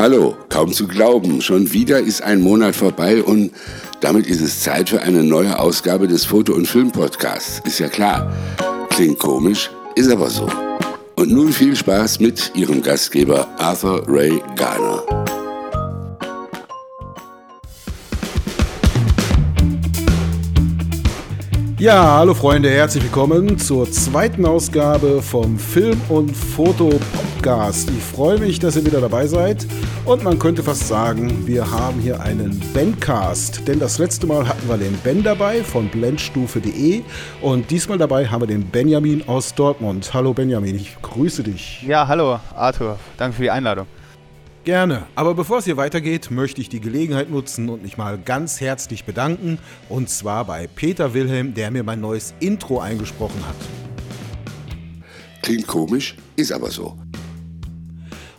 [0.00, 3.52] Hallo, kaum zu glauben, schon wieder ist ein Monat vorbei und
[4.00, 7.60] damit ist es Zeit für eine neue Ausgabe des Foto- und Filmpodcasts.
[7.66, 8.32] Ist ja klar.
[8.88, 10.48] Klingt komisch, ist aber so.
[11.16, 15.02] Und nun viel Spaß mit Ihrem Gastgeber Arthur Ray Garner.
[21.78, 27.29] Ja, hallo Freunde, herzlich willkommen zur zweiten Ausgabe vom Film- und Foto-Podcast.
[27.42, 29.66] Ich freue mich, dass ihr wieder dabei seid
[30.04, 34.68] und man könnte fast sagen, wir haben hier einen Bandcast, denn das letzte Mal hatten
[34.68, 37.00] wir den Ben dabei von blendstufe.de
[37.40, 40.12] und diesmal dabei haben wir den Benjamin aus Dortmund.
[40.12, 41.82] Hallo Benjamin, ich grüße dich.
[41.82, 43.86] Ja, hallo Arthur, danke für die Einladung.
[44.64, 45.04] Gerne.
[45.14, 49.06] Aber bevor es hier weitergeht, möchte ich die Gelegenheit nutzen und mich mal ganz herzlich
[49.06, 49.58] bedanken.
[49.88, 53.56] Und zwar bei Peter Wilhelm, der mir mein neues Intro eingesprochen hat.
[55.40, 56.98] Klingt komisch, ist aber so.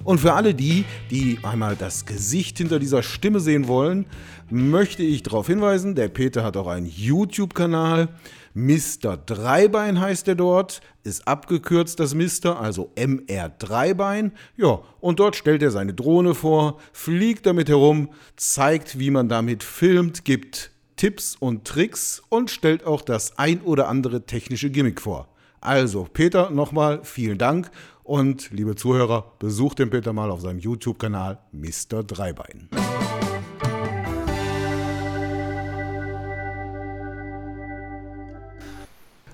[0.03, 4.05] Und für alle die, die einmal das Gesicht hinter dieser Stimme sehen wollen,
[4.49, 8.09] möchte ich darauf hinweisen, der Peter hat auch einen YouTube-Kanal.
[8.53, 9.15] Mr.
[9.17, 14.34] Dreibein heißt er dort, ist abgekürzt das Mr., also MR Dreibein.
[14.57, 19.63] Ja, und dort stellt er seine Drohne vor, fliegt damit herum, zeigt, wie man damit
[19.63, 25.29] filmt, gibt Tipps und Tricks und stellt auch das ein oder andere technische Gimmick vor.
[25.61, 27.70] Also, Peter, nochmal vielen Dank
[28.04, 32.04] und liebe Zuhörer, besucht den Peter mal auf seinem YouTube-Kanal Mr.
[32.04, 32.70] Dreibein.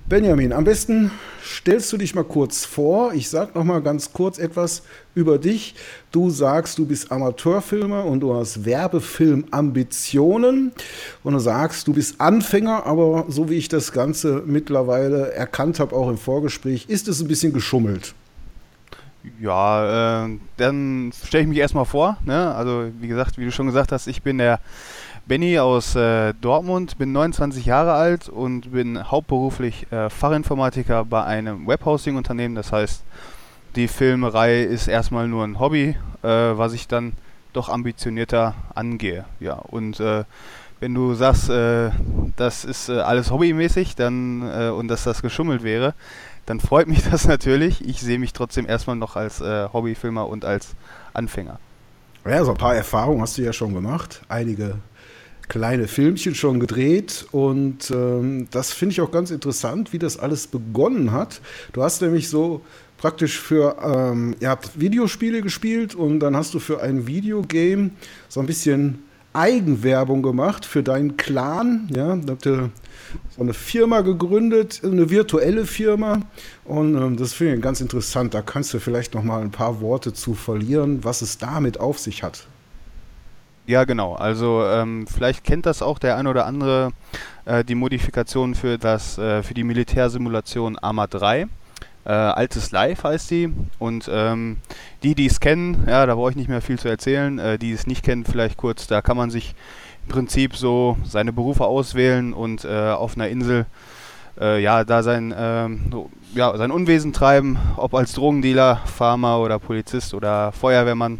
[0.09, 1.11] Benjamin, am besten
[1.43, 3.13] stellst du dich mal kurz vor.
[3.13, 4.83] Ich sag noch mal ganz kurz etwas
[5.15, 5.75] über dich.
[6.13, 10.71] Du sagst, du bist Amateurfilmer und du hast Werbefilmambitionen
[11.25, 15.93] und du sagst, du bist Anfänger, aber so wie ich das Ganze mittlerweile erkannt habe,
[15.93, 18.15] auch im Vorgespräch, ist es ein bisschen geschummelt.
[19.39, 22.17] Ja, äh, dann stelle ich mich erstmal vor.
[22.25, 22.53] Ne?
[22.55, 24.59] Also wie gesagt, wie du schon gesagt hast, ich bin der
[25.27, 31.67] Benny aus äh, Dortmund, bin 29 Jahre alt und bin hauptberuflich äh, Fachinformatiker bei einem
[31.67, 32.55] Webhosting-Unternehmen.
[32.55, 33.03] Das heißt,
[33.75, 37.13] die Filmerei ist erstmal nur ein Hobby, äh, was ich dann
[37.51, 39.25] doch ambitionierter angehe.
[39.41, 40.23] Ja, und äh,
[40.79, 41.91] wenn du sagst, äh,
[42.37, 45.93] das ist alles hobbymäßig dann, und dass das geschummelt wäre,
[46.47, 47.87] dann freut mich das natürlich.
[47.87, 50.75] Ich sehe mich trotzdem erstmal noch als Hobbyfilmer und als
[51.13, 51.59] Anfänger.
[52.25, 54.21] Ja, so ein paar Erfahrungen hast du ja schon gemacht.
[54.27, 54.79] Einige
[55.47, 60.47] kleine Filmchen schon gedreht und ähm, das finde ich auch ganz interessant, wie das alles
[60.47, 61.41] begonnen hat.
[61.71, 62.61] Du hast nämlich so
[62.97, 67.91] praktisch für, ähm, ihr habt Videospiele gespielt und dann hast du für ein Videogame
[68.27, 69.03] so ein bisschen
[69.33, 71.87] Eigenwerbung gemacht für deinen Clan.
[71.93, 72.69] Ja, da habt ihr
[73.35, 76.21] so eine Firma gegründet, eine virtuelle Firma.
[76.65, 78.33] Und ähm, das finde ich ganz interessant.
[78.33, 81.99] Da kannst du vielleicht noch mal ein paar Worte zu verlieren, was es damit auf
[81.99, 82.47] sich hat.
[83.67, 84.15] Ja, genau.
[84.15, 86.93] Also ähm, vielleicht kennt das auch der ein oder andere
[87.43, 91.47] äh, die Modifikation für das äh, für die Militärsimulation Arma 3.
[92.07, 93.53] Äh, Altes Live heißt die.
[93.79, 94.57] Und ähm,
[95.03, 97.37] die, die es kennen, ja, da brauche ich nicht mehr viel zu erzählen.
[97.37, 99.55] Äh, die es nicht kennen, vielleicht kurz, da kann man sich
[100.05, 103.65] im Prinzip so seine Berufe auswählen und äh, auf einer Insel
[104.39, 105.91] äh, ja, da sein, ähm,
[106.33, 111.19] ja, sein Unwesen treiben, ob als Drogendealer, Farmer oder Polizist oder Feuerwehrmann.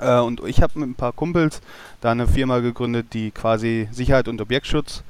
[0.00, 1.60] Äh, und ich habe mit ein paar Kumpels
[2.00, 5.04] da eine Firma gegründet, die quasi Sicherheit und Objektschutz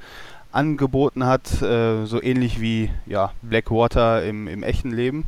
[0.52, 5.24] angeboten hat, äh, so ähnlich wie ja, Blackwater im, im echten Leben.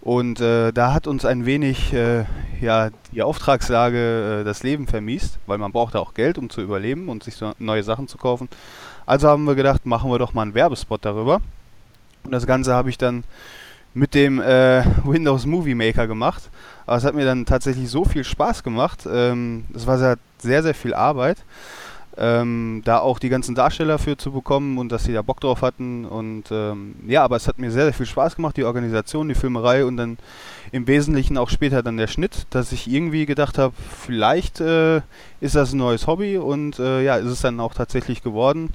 [0.00, 2.26] Und äh, da hat uns ein wenig äh,
[2.60, 7.08] ja, die Auftragslage äh, das Leben vermiest, weil man braucht auch Geld, um zu überleben
[7.08, 8.48] und sich so neue Sachen zu kaufen.
[9.04, 11.40] Also haben wir gedacht, machen wir doch mal einen Werbespot darüber.
[12.22, 13.24] Und das Ganze habe ich dann
[13.94, 16.50] mit dem äh, Windows Movie Maker gemacht.
[16.86, 19.08] Aber es hat mir dann tatsächlich so viel Spaß gemacht.
[19.10, 21.38] Ähm, das war sehr, sehr, sehr viel Arbeit.
[22.18, 25.60] Ähm, da auch die ganzen Darsteller für zu bekommen und dass sie da Bock drauf
[25.60, 26.06] hatten.
[26.06, 29.34] Und ähm, ja, aber es hat mir sehr, sehr viel Spaß gemacht, die Organisation, die
[29.34, 30.16] Filmerei und dann
[30.72, 35.02] im Wesentlichen auch später dann der Schnitt, dass ich irgendwie gedacht habe, vielleicht äh,
[35.40, 38.72] ist das ein neues Hobby und äh, ja, ist es dann auch tatsächlich geworden,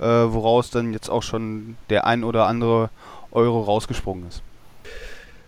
[0.00, 2.90] äh, woraus dann jetzt auch schon der ein oder andere
[3.30, 4.42] Euro rausgesprungen ist.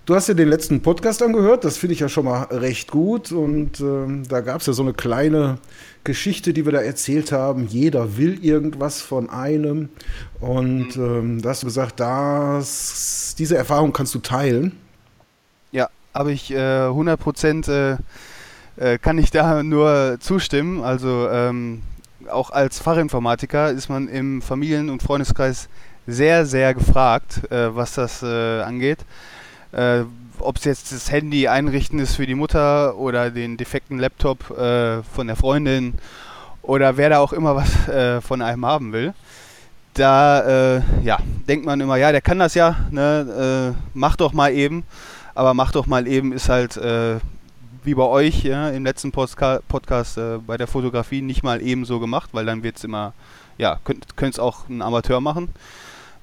[0.05, 3.31] Du hast ja den letzten Podcast angehört, das finde ich ja schon mal recht gut.
[3.31, 5.59] Und ähm, da gab es ja so eine kleine
[6.03, 7.69] Geschichte, die wir da erzählt haben.
[7.69, 9.91] Jeder will irgendwas von einem.
[10.41, 11.05] Und mhm.
[11.05, 14.73] ähm, da hast du gesagt, das, diese Erfahrung kannst du teilen.
[15.71, 17.97] Ja, habe ich äh, 100 Prozent, äh,
[18.79, 20.83] äh, kann ich da nur zustimmen.
[20.83, 21.83] Also ähm,
[22.29, 25.69] auch als Fachinformatiker ist man im Familien- und Freundeskreis
[26.09, 28.99] sehr, sehr gefragt, äh, was das äh, angeht.
[29.73, 30.05] Äh,
[30.39, 35.03] ob es jetzt das Handy einrichten ist für die Mutter oder den defekten Laptop äh,
[35.03, 35.95] von der Freundin
[36.63, 39.15] oder wer da auch immer was äh, von einem haben will.
[39.95, 44.33] Da äh, ja, denkt man immer, ja, der kann das ja, ne, äh, mach doch
[44.33, 44.85] mal eben.
[45.35, 47.19] Aber mach doch mal eben ist halt äh,
[47.85, 52.01] wie bei euch ja, im letzten Postka Podcast bei der Fotografie nicht mal eben so
[52.01, 53.13] gemacht, weil dann wird es immer,
[53.59, 55.49] ja, könnte es auch ein Amateur machen.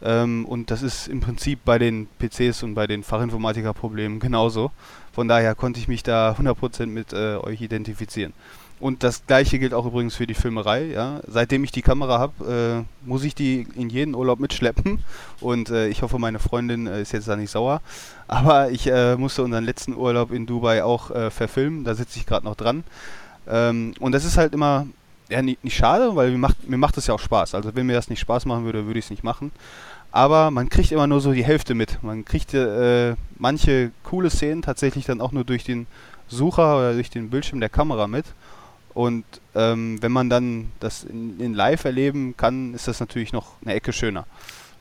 [0.02, 4.72] Ähm, und das ist im Prinzip bei den PCs und bei den Fachinformatiker-Problemen genauso.
[5.12, 8.34] Von daher konnte ich mich da 100% mit äh, euch identifizieren.
[8.80, 10.86] Und das gleiche gilt auch übrigens für die Filmerei.
[10.86, 11.20] Ja.
[11.28, 15.00] Seitdem ich die Kamera habe, äh, muss ich die in jeden Urlaub mitschleppen.
[15.42, 17.82] Und äh, ich hoffe, meine Freundin äh, ist jetzt da nicht sauer.
[18.28, 21.84] Aber ich äh, musste unseren letzten Urlaub in Dubai auch äh, verfilmen.
[21.84, 22.86] Da sitze ich gerade noch dran.
[23.50, 24.88] Ähm, und das ist halt immer
[25.30, 27.56] ja, nicht, nicht schade, weil mir macht, mir macht das ja auch Spaß.
[27.56, 29.52] Also wenn mir das nicht Spaß machen würde, würde ich es nicht machen.
[30.12, 32.02] Aber man kriegt immer nur so die Hälfte mit.
[32.04, 35.88] Man kriegt äh, manche coole Szenen tatsächlich dann auch nur durch den
[36.28, 38.26] Sucher oder durch den Bildschirm der Kamera mit.
[38.94, 39.24] Und
[39.56, 43.76] ähm, wenn man dann das in, in, live erleben kann, ist das natürlich noch eine
[43.76, 44.26] Ecke schöner.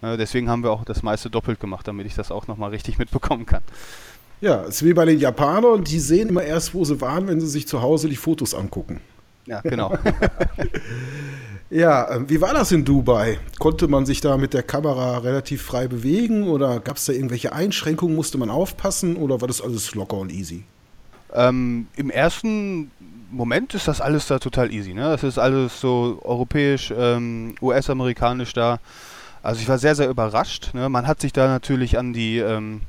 [0.03, 2.99] Äh, deswegen haben wir auch das meiste doppelt gemacht, damit ich das auch nochmal richtig
[2.99, 3.63] mitbekommen kann.
[4.41, 7.41] Ja, es ist wie bei den Japanern, die sehen immer erst, wo sie waren, wenn
[7.41, 9.01] sie sich zu Hause die Fotos angucken.
[9.49, 9.97] Ja, genau.
[11.71, 13.39] ja, ähm, wie war das in Dubai?
[13.59, 17.53] Konnte man sich da mit der Kamera relativ frei bewegen oder gab es da irgendwelche
[17.53, 18.15] Einschränkungen?
[18.15, 20.65] Musste man aufpassen oder war das alles locker und easy?
[21.33, 22.91] Ähm, Im ersten
[23.31, 24.95] Moment ist das alles da total easy.
[24.95, 25.03] Ne?
[25.03, 28.81] Das ist alles so europäisch, ähm, US-amerikanisch da.
[29.43, 30.75] Also ich war sehr, sehr überrascht.
[30.75, 30.89] Ne?
[30.89, 32.83] Man hat sich da natürlich an die, ähm,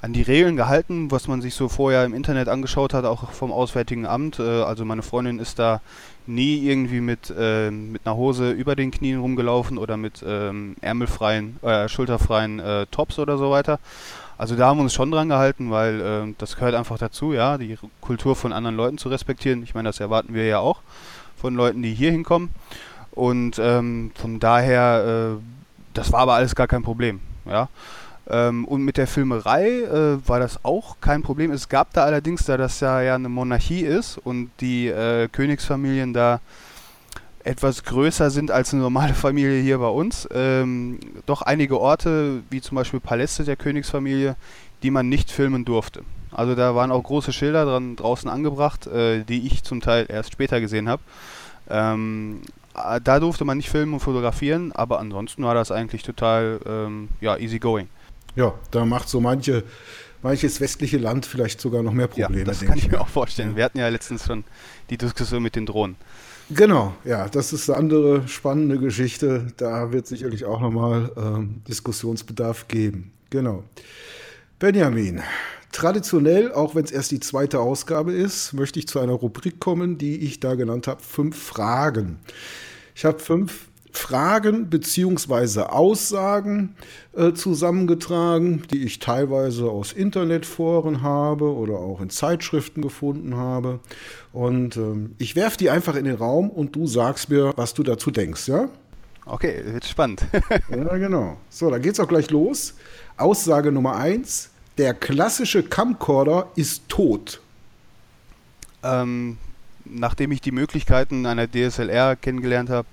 [0.00, 3.52] an die Regeln gehalten, was man sich so vorher im Internet angeschaut hat, auch vom
[3.52, 4.38] Auswärtigen Amt.
[4.38, 5.80] Äh, also meine Freundin ist da
[6.26, 11.62] nie irgendwie mit, äh, mit einer Hose über den Knien rumgelaufen oder mit ähm, ärmelfreien,
[11.62, 13.78] äh, schulterfreien äh, Tops oder so weiter.
[14.38, 17.58] Also da haben wir uns schon dran gehalten, weil äh, das gehört einfach dazu, ja,
[17.58, 19.62] die Kultur von anderen Leuten zu respektieren.
[19.62, 20.80] Ich meine, das erwarten wir ja auch
[21.36, 22.50] von Leuten, die hier hinkommen.
[23.12, 25.61] Und ähm, von daher, äh,
[25.94, 27.68] das war aber alles gar kein Problem, ja.
[28.30, 31.50] Ähm, und mit der Filmerei äh, war das auch kein Problem.
[31.50, 36.12] Es gab da allerdings, da das ja, ja eine Monarchie ist und die äh, Königsfamilien
[36.12, 36.40] da
[37.44, 40.28] etwas größer sind als eine normale Familie hier bei uns.
[40.32, 44.36] Ähm, doch einige Orte, wie zum Beispiel Paläste der Königsfamilie,
[44.82, 46.02] die man nicht filmen durfte.
[46.30, 50.32] Also da waren auch große Schilder dran draußen angebracht, äh, die ich zum Teil erst
[50.32, 51.02] später gesehen habe.
[51.68, 56.60] Ähm, äh, da durfte man nicht filmen und fotografieren, aber ansonsten war das eigentlich total
[56.66, 57.88] ähm, ja, easy going.
[58.34, 59.64] Ja, da macht so manche,
[60.22, 62.38] manches westliche Land vielleicht sogar noch mehr Probleme.
[62.38, 63.56] Ja, das kann ich mir auch vorstellen.
[63.56, 64.44] Wir hatten ja letztens schon
[64.90, 65.96] die Diskussion mit den Drohnen.
[66.50, 69.48] Genau, ja, das ist eine andere spannende Geschichte.
[69.56, 73.12] Da wird sicherlich auch nochmal ähm, Diskussionsbedarf geben.
[73.30, 73.64] Genau.
[74.62, 75.20] Benjamin,
[75.72, 79.98] traditionell, auch wenn es erst die zweite Ausgabe ist, möchte ich zu einer Rubrik kommen,
[79.98, 82.20] die ich da genannt habe, fünf Fragen.
[82.94, 86.76] Ich habe fünf Fragen beziehungsweise Aussagen
[87.16, 93.80] äh, zusammengetragen, die ich teilweise aus Internetforen habe oder auch in Zeitschriften gefunden habe.
[94.32, 97.82] Und ähm, ich werfe die einfach in den Raum und du sagst mir, was du
[97.82, 98.68] dazu denkst, ja?
[99.26, 100.24] Okay, wird spannend.
[100.70, 101.36] ja, genau.
[101.48, 102.74] So, dann geht's auch gleich los.
[103.16, 107.40] Aussage Nummer eins: Der klassische Camcorder ist tot.
[108.82, 109.38] Ähm,
[109.84, 112.88] nachdem ich die Möglichkeiten einer DSLR kennengelernt habe,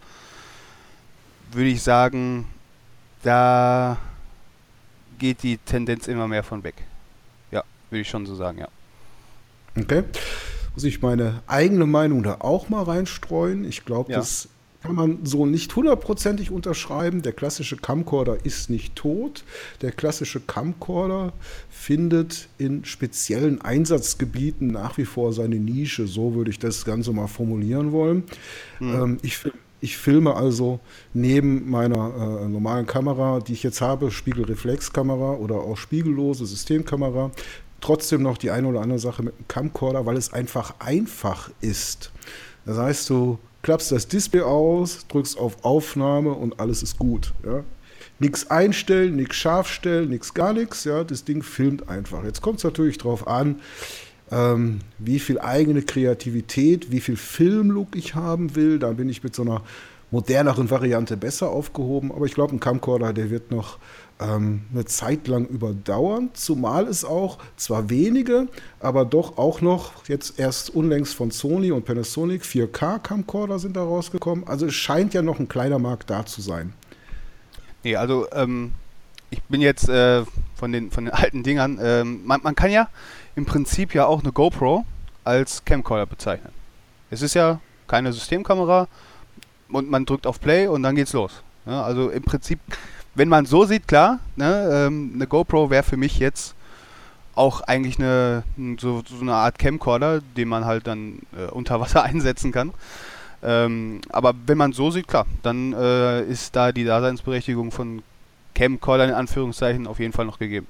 [1.52, 2.46] würde ich sagen,
[3.24, 3.98] da
[5.18, 6.76] geht die Tendenz immer mehr von weg.
[7.52, 8.68] Ja, würde ich schon so sagen, ja.
[9.78, 10.04] Okay.
[10.74, 13.66] Muss ich meine eigene Meinung da auch mal reinstreuen?
[13.66, 14.20] Ich glaube, ja.
[14.20, 14.48] das
[14.82, 17.22] kann man so nicht hundertprozentig unterschreiben.
[17.22, 19.44] Der klassische Camcorder ist nicht tot.
[19.82, 21.34] Der klassische Camcorder
[21.70, 26.08] findet in speziellen Einsatzgebieten nach wie vor seine Nische.
[26.08, 28.24] So würde ich das Ganze mal formulieren wollen.
[28.80, 29.18] Mhm.
[29.22, 29.40] Ich
[29.82, 30.80] ich filme also
[31.14, 37.32] neben meiner äh, normalen Kamera, die ich jetzt habe, Spiegelreflexkamera oder auch spiegellose Systemkamera,
[37.80, 42.12] trotzdem noch die eine oder andere Sache mit einem Camcorder, weil es einfach einfach ist.
[42.66, 47.34] Das heißt, du klappst das Display aus, drückst auf Aufnahme und alles ist gut.
[47.46, 47.64] Ja?
[48.20, 50.84] Nichts einstellen, nichts scharf stellen, nichts gar nichts.
[50.84, 51.04] Ja?
[51.04, 52.24] Das Ding filmt einfach.
[52.24, 53.60] Jetzt kommt es natürlich darauf an,
[54.32, 58.80] ähm, wie viel eigene Kreativität, wie viel Filmlook ich haben will.
[58.80, 59.62] Da bin ich mit so einer
[60.12, 62.12] moderneren Variante besser aufgehoben.
[62.12, 63.78] Aber ich glaube, ein Camcorder, der wird noch
[64.20, 66.30] ähm, eine Zeit lang überdauern.
[66.34, 68.48] Zumal es auch zwar wenige,
[68.80, 73.84] aber doch auch noch jetzt erst unlängst von Sony und Panasonic 4K Camcorder sind da
[73.84, 74.48] rausgekommen.
[74.48, 76.74] Also es scheint ja noch ein kleiner Markt da zu sein.
[77.84, 78.74] Nee, also ähm,
[79.30, 80.24] ich bin jetzt äh,
[80.56, 81.80] von den, von den alten Dingern.
[81.82, 82.90] Ähm, man, man kann ja
[83.36, 84.86] im Prinzip ja auch eine GoPro
[85.24, 86.52] als Camcorder bezeichnen.
[87.10, 88.88] Es ist ja keine Systemkamera
[89.70, 91.44] und man drückt auf Play und dann geht's los.
[91.66, 92.60] Ja, also im Prinzip,
[93.20, 96.56] wenn man so sieht, klar, ne, ähm, eine GoPro wäre für mich jetzt
[97.36, 98.44] auch eigentlich eine,
[98.80, 102.72] so, so, eine Art Camcorder, den man halt dann äh, unter Wasser einsetzen kann.
[103.44, 108.04] Ähm, aber wenn man so sieht, klar, dann äh, ist da die Daseinsberechtigung von
[108.56, 110.68] Camcorder in Anführungszeichen auf jeden Fall noch gegeben.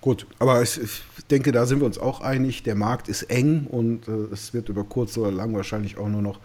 [0.00, 2.62] Gut, aber ich, ich, denke, da sind wir uns auch einig.
[2.62, 6.22] Der Markt ist eng und äh, es wird über kurz oder lang wahrscheinlich auch nur
[6.22, 6.38] noch,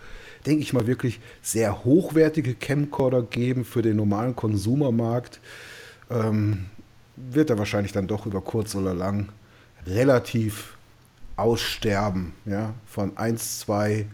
[0.46, 5.40] denke ich mal, wirklich sehr hochwertige Camcorder geben für den normalen Konsumermarkt.
[6.10, 6.66] Ähm,
[7.16, 9.30] wird er wahrscheinlich dann doch über kurz oder lang
[9.86, 10.76] relativ
[11.36, 12.34] aussterben.
[12.46, 12.74] Ja?
[12.86, 14.06] Von 1, 2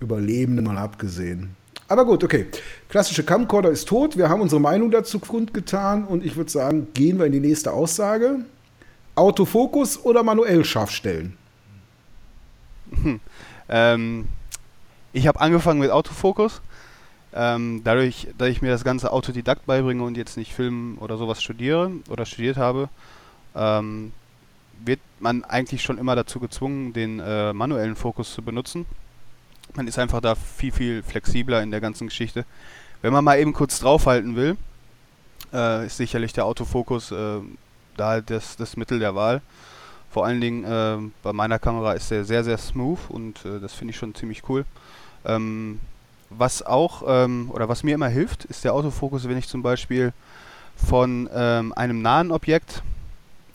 [0.00, 1.56] Überlebenden mal abgesehen.
[1.88, 2.46] Aber gut, okay.
[2.88, 4.16] Klassische Camcorder ist tot.
[4.16, 7.72] Wir haben unsere Meinung dazu kundgetan und ich würde sagen, gehen wir in die nächste
[7.72, 8.44] Aussage.
[9.16, 11.36] Autofokus oder manuell scharf stellen?
[13.02, 13.20] Hm.
[13.68, 14.28] Ähm,
[15.12, 16.60] ich habe angefangen mit Autofokus.
[17.32, 21.40] Ähm, dadurch, dass ich mir das ganze Autodidakt beibringe und jetzt nicht Film oder sowas
[21.40, 22.88] studiere oder studiert habe,
[23.54, 24.12] ähm,
[24.84, 28.86] wird man eigentlich schon immer dazu gezwungen, den äh, manuellen Fokus zu benutzen.
[29.74, 32.44] Man ist einfach da viel, viel flexibler in der ganzen Geschichte.
[33.02, 34.56] Wenn man mal eben kurz draufhalten will,
[35.52, 37.40] äh, ist sicherlich der Autofokus äh,
[37.96, 39.40] da das, das Mittel der Wahl.
[40.10, 43.74] Vor allen Dingen äh, bei meiner Kamera ist der sehr, sehr smooth und äh, das
[43.74, 44.64] finde ich schon ziemlich cool.
[45.24, 45.80] Ähm,
[46.30, 50.12] was auch, ähm, oder was mir immer hilft, ist der Autofokus, wenn ich zum Beispiel
[50.76, 52.82] von ähm, einem nahen Objekt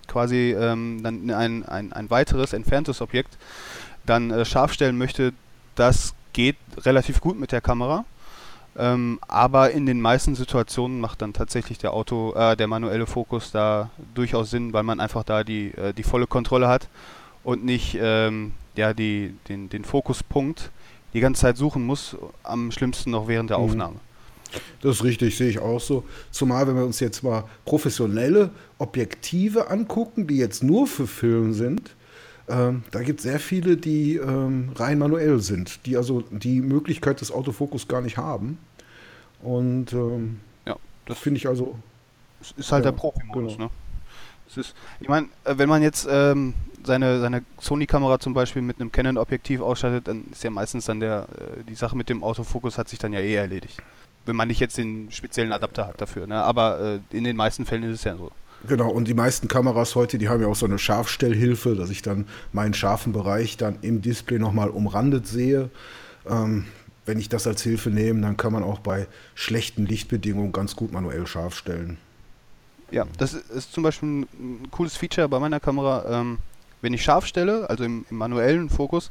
[0.07, 3.37] quasi ähm, dann ein, ein, ein weiteres, entferntes Objekt
[4.05, 5.33] dann äh, scharf stellen möchte,
[5.75, 8.05] das geht relativ gut mit der Kamera.
[8.77, 13.51] Ähm, aber in den meisten Situationen macht dann tatsächlich der Auto, äh, der manuelle Fokus
[13.51, 16.89] da durchaus Sinn, weil man einfach da die, äh, die volle Kontrolle hat
[17.45, 20.71] und nicht ähm, ja, die, den, den Fokuspunkt
[21.15, 23.63] die ganze Zeit suchen muss, am schlimmsten noch während der mhm.
[23.63, 23.95] Aufnahme.
[24.81, 26.03] Das ist richtig, sehe ich auch so.
[26.29, 31.95] Zumal, wenn wir uns jetzt mal professionelle Objektive angucken, die jetzt nur für Film sind,
[32.47, 37.21] ähm, da gibt es sehr viele, die ähm, rein manuell sind, die also die Möglichkeit
[37.21, 38.59] des Autofokus gar nicht haben.
[39.41, 41.79] Und ähm, ja, das finde ich also.
[42.41, 43.65] Es ist halt ja, der Profi-Modus, genau.
[43.65, 43.71] ne?
[44.47, 46.53] Es ist, ich meine, äh, wenn man jetzt ähm,
[46.85, 51.27] seine, seine Sony-Kamera zum Beispiel mit einem Canon-Objektiv ausstattet, dann ist ja meistens dann der,
[51.37, 53.81] äh, die Sache mit dem Autofokus hat sich dann ja eh erledigt.
[54.25, 56.27] Wenn man nicht jetzt den speziellen Adapter hat dafür.
[56.27, 56.35] Ne?
[56.35, 58.31] Aber äh, in den meisten Fällen ist es ja so.
[58.67, 62.01] Genau, und die meisten Kameras heute, die haben ja auch so eine Scharfstellhilfe, dass ich
[62.01, 65.69] dann meinen scharfen Bereich dann im Display nochmal umrandet sehe.
[66.27, 66.65] Ähm,
[67.05, 70.91] wenn ich das als Hilfe nehme, dann kann man auch bei schlechten Lichtbedingungen ganz gut
[70.91, 71.97] manuell scharf stellen.
[72.91, 76.21] Ja, das ist zum Beispiel ein cooles Feature bei meiner Kamera.
[76.21, 76.39] Ähm,
[76.85, 79.09] wenn ich scharf stelle, also im, im manuellen Fokus,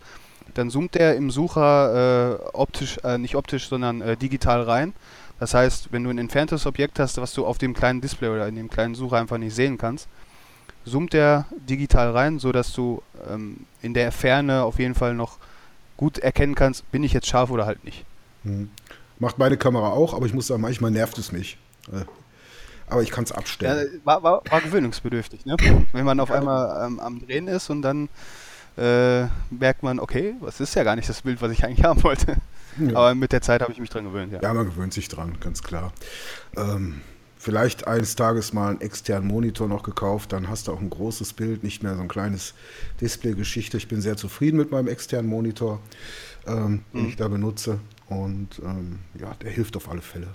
[0.54, 4.92] dann zoomt er im Sucher äh, optisch, äh, nicht optisch, sondern äh, digital rein.
[5.40, 8.46] Das heißt, wenn du ein entferntes Objekt hast, was du auf dem kleinen Display oder
[8.46, 10.06] in dem kleinen Sucher einfach nicht sehen kannst,
[10.86, 15.38] zoomt er digital rein, sodass du ähm, in der Ferne auf jeden Fall noch
[15.96, 18.04] gut erkennen kannst, bin ich jetzt scharf oder halt nicht.
[18.44, 18.70] Hm.
[19.18, 21.58] Macht meine Kamera auch, aber ich muss sagen, manchmal nervt es mich.
[22.88, 23.90] Aber ich kann es abstellen.
[23.92, 25.56] Ja, war, war, war, gewöhnungsbedürftig, ne?
[25.92, 28.08] Wenn man auf einmal ähm, am Drehen ist und dann
[28.76, 32.02] äh, merkt man, okay, das ist ja gar nicht das Bild, was ich eigentlich haben
[32.02, 32.36] wollte.
[32.78, 32.96] Ja.
[32.96, 34.40] Aber mit der Zeit habe ich mich dran gewöhnt, ja.
[34.42, 35.92] Ja, man gewöhnt sich dran, ganz klar.
[36.56, 37.00] Ähm,
[37.38, 41.34] vielleicht eines Tages mal einen externen Monitor noch gekauft, dann hast du auch ein großes
[41.34, 42.54] Bild, nicht mehr so ein kleines
[43.00, 43.76] Display-Geschichte.
[43.76, 45.80] Ich bin sehr zufrieden mit meinem externen Monitor,
[46.46, 47.08] ähm, den mhm.
[47.08, 47.78] ich da benutze.
[48.08, 50.28] Und ähm, ja, der hilft auf alle Fälle.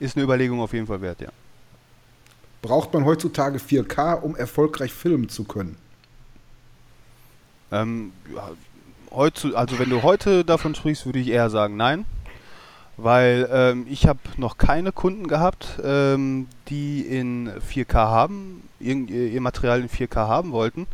[0.00, 1.28] Ist eine Überlegung auf jeden Fall wert, ja.
[2.62, 5.76] Braucht man heutzutage 4K, um erfolgreich filmen zu können?
[7.70, 8.50] Ähm, ja,
[9.10, 12.04] heutzu, also wenn du heute davon sprichst, würde ich eher sagen nein.
[12.96, 19.80] Weil ähm, ich habe noch keine Kunden gehabt, ähm, die in 4K haben, ihr, Material
[19.80, 20.86] in 4K haben wollten.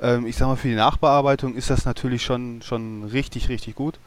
[0.00, 3.98] Ähm, ich sag mal, für die Nachbearbeitung ist das natürlich schon, schon richtig, richtig gut.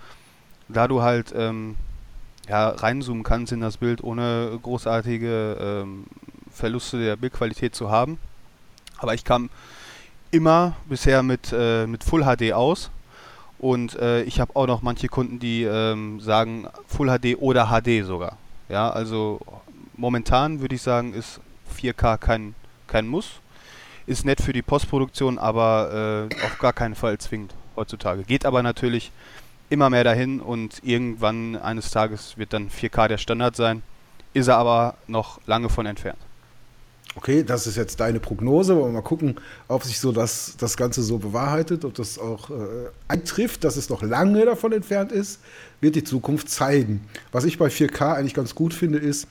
[0.69, 1.75] Da du halt ähm,
[2.47, 6.05] ja, reinzoomen kannst in das Bild, ohne großartige ähm,
[6.51, 8.17] Verluste der Bildqualität zu haben.
[8.97, 9.49] Aber ich kam
[10.31, 12.89] immer bisher mit, äh, mit Full HD aus.
[13.59, 18.05] Und äh, ich habe auch noch manche Kunden, die ähm, sagen Full HD oder HD
[18.05, 18.37] sogar.
[18.69, 19.39] Ja, also
[19.95, 21.39] momentan würde ich sagen, ist
[21.75, 22.55] 4K kein,
[22.87, 23.39] kein Muss.
[24.05, 28.23] Ist nett für die Postproduktion, aber äh, auf gar keinen Fall zwingend heutzutage.
[28.23, 29.11] Geht aber natürlich
[29.69, 33.81] immer mehr dahin und irgendwann eines Tages wird dann 4K der Standard sein.
[34.33, 36.19] Ist er aber noch lange von entfernt.
[37.15, 41.01] Okay, das ist jetzt deine Prognose, aber mal gucken, ob sich so das, das Ganze
[41.01, 42.53] so bewahrheitet, ob das auch äh,
[43.07, 45.39] eintrifft, dass es noch lange davon entfernt ist,
[45.81, 47.01] wird die Zukunft zeigen.
[47.31, 49.27] Was ich bei 4K eigentlich ganz gut finde, ist,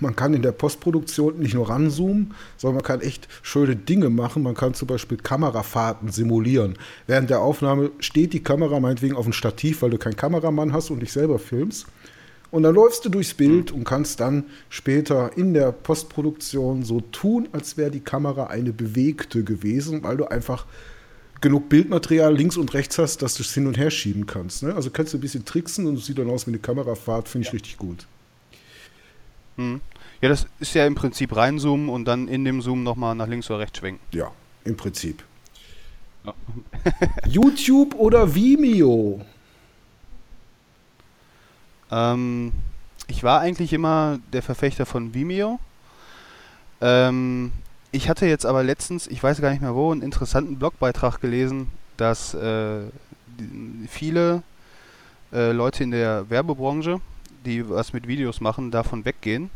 [0.00, 4.42] man kann in der Postproduktion nicht nur ranzoomen, sondern man kann echt schöne Dinge machen.
[4.42, 6.74] Man kann zum Beispiel Kamerafahrten simulieren.
[7.06, 10.90] Während der Aufnahme steht die Kamera meinetwegen auf dem Stativ, weil du keinen Kameramann hast
[10.90, 11.86] und dich selber filmst.
[12.50, 17.48] Und dann läufst du durchs Bild und kannst dann später in der Postproduktion so tun,
[17.52, 20.64] als wäre die Kamera eine bewegte gewesen, weil du einfach
[21.40, 24.62] genug Bildmaterial links und rechts hast, dass du es hin und her schieben kannst.
[24.62, 24.74] Ne?
[24.74, 27.46] Also kannst du ein bisschen tricksen und es sieht dann aus wie eine Kamerafahrt, finde
[27.46, 27.56] ich ja.
[27.56, 28.06] richtig gut.
[29.58, 29.80] Hm.
[30.20, 33.50] Ja, das ist ja im Prinzip reinzoomen und dann in dem Zoom nochmal nach links
[33.50, 34.00] oder rechts schwenken.
[34.12, 34.30] Ja,
[34.64, 35.22] im Prinzip.
[36.24, 36.34] Ja.
[37.26, 39.20] YouTube oder Vimeo?
[41.90, 42.52] Ähm,
[43.06, 45.58] ich war eigentlich immer der Verfechter von Vimeo.
[46.80, 47.52] Ähm,
[47.90, 51.70] ich hatte jetzt aber letztens, ich weiß gar nicht mehr wo, einen interessanten Blogbeitrag gelesen,
[51.96, 52.82] dass äh,
[53.88, 54.42] viele
[55.32, 57.00] äh, Leute in der Werbebranche,
[57.44, 59.50] die was mit Videos machen, davon weggehen,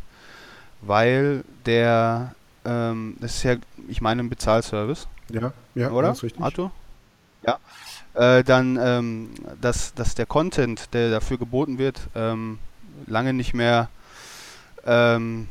[0.81, 2.35] weil der,
[2.65, 3.55] ähm, das ist ja,
[3.87, 5.07] ich meine, ein Bezahlservice.
[5.29, 6.11] Ja, ja, oder?
[6.11, 6.41] Richtig.
[6.41, 6.71] Arthur?
[7.45, 7.59] Ja.
[8.13, 12.59] Äh, dann, ähm, dass, dass der Content, der dafür geboten wird, ähm,
[13.07, 13.89] lange nicht mehr
[14.85, 15.47] ähm,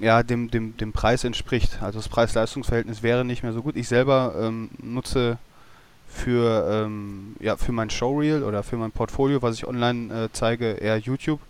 [0.00, 1.82] ja, dem, dem, dem Preis entspricht.
[1.82, 3.76] Also das Preis-Leistungs-Verhältnis wäre nicht mehr so gut.
[3.76, 5.38] Ich selber ähm, nutze
[6.08, 10.72] für, ähm, ja, für mein Showreel oder für mein Portfolio, was ich online äh, zeige,
[10.72, 11.40] eher YouTube,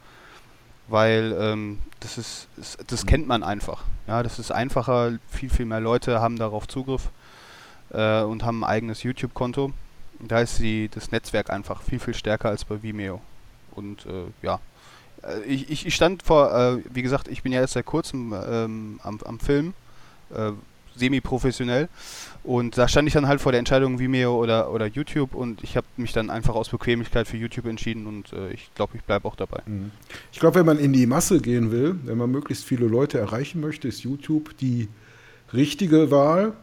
[0.90, 2.48] weil ähm, das ist,
[2.86, 3.84] das, kennt man einfach.
[4.06, 7.10] Ja, das ist einfacher, viel, viel mehr Leute haben darauf Zugriff
[7.90, 9.72] äh, und haben ein eigenes YouTube-Konto.
[10.18, 13.20] Da ist die, das Netzwerk einfach viel, viel stärker als bei Vimeo.
[13.72, 14.60] Und äh, ja,
[15.22, 19.00] äh, ich, ich stand vor, äh, wie gesagt, ich bin ja erst seit kurzem ähm,
[19.02, 19.74] am, am Film,
[20.34, 20.52] äh,
[21.00, 21.88] semi-professionell.
[22.42, 25.76] Und da stand ich dann halt vor der Entscheidung Vimeo oder, oder YouTube und ich
[25.76, 29.28] habe mich dann einfach aus Bequemlichkeit für YouTube entschieden und äh, ich glaube, ich bleibe
[29.28, 29.60] auch dabei.
[29.66, 29.90] Mhm.
[30.32, 33.60] Ich glaube, wenn man in die Masse gehen will, wenn man möglichst viele Leute erreichen
[33.60, 34.88] möchte, ist YouTube die
[35.52, 36.54] richtige Wahl.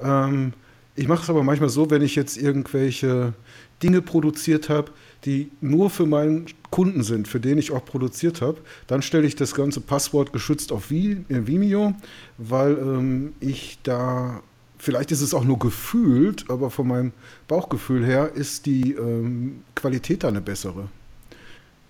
[0.00, 0.54] Ähm,
[0.94, 3.34] ich mache es aber manchmal so, wenn ich jetzt irgendwelche
[3.82, 4.90] Dinge produziert habe,
[5.24, 9.36] die nur für meinen Kunden sind, für den ich auch produziert habe, dann stelle ich
[9.36, 11.94] das ganze Passwort geschützt auf äh, Vimeo,
[12.36, 14.40] weil ähm, ich da,
[14.78, 17.12] vielleicht ist es auch nur gefühlt, aber von meinem
[17.48, 20.88] Bauchgefühl her ist die ähm, Qualität da eine bessere.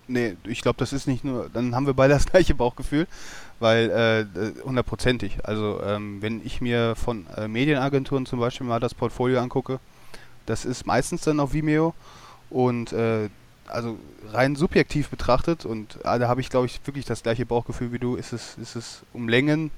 [0.07, 3.05] Nee, ich glaube, das ist nicht nur, dann haben wir beide das gleiche Bauchgefühl,
[3.59, 5.37] weil äh, hundertprozentig.
[5.43, 9.79] also ähm, wenn ich mir von äh, Medienagenturen zum Beispiel mal das Portfolio angucke,
[10.47, 11.93] das ist meistens dann auf Vimeo
[12.49, 13.29] und äh,
[13.67, 13.97] also
[14.31, 17.99] rein subjektiv betrachtet und äh, da habe ich glaube ich wirklich das gleiche Bauchgefühl wie
[17.99, 19.71] du, ist es, ist es um Längen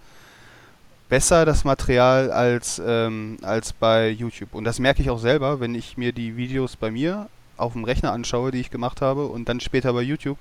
[1.12, 4.56] besser das Material als, ähm, als bei YouTube.
[4.56, 7.84] Und das merke ich auch selber, wenn ich mir die Videos bei mir auf dem
[7.84, 10.38] Rechner anschaue, die ich gemacht habe und dann später bei YouTube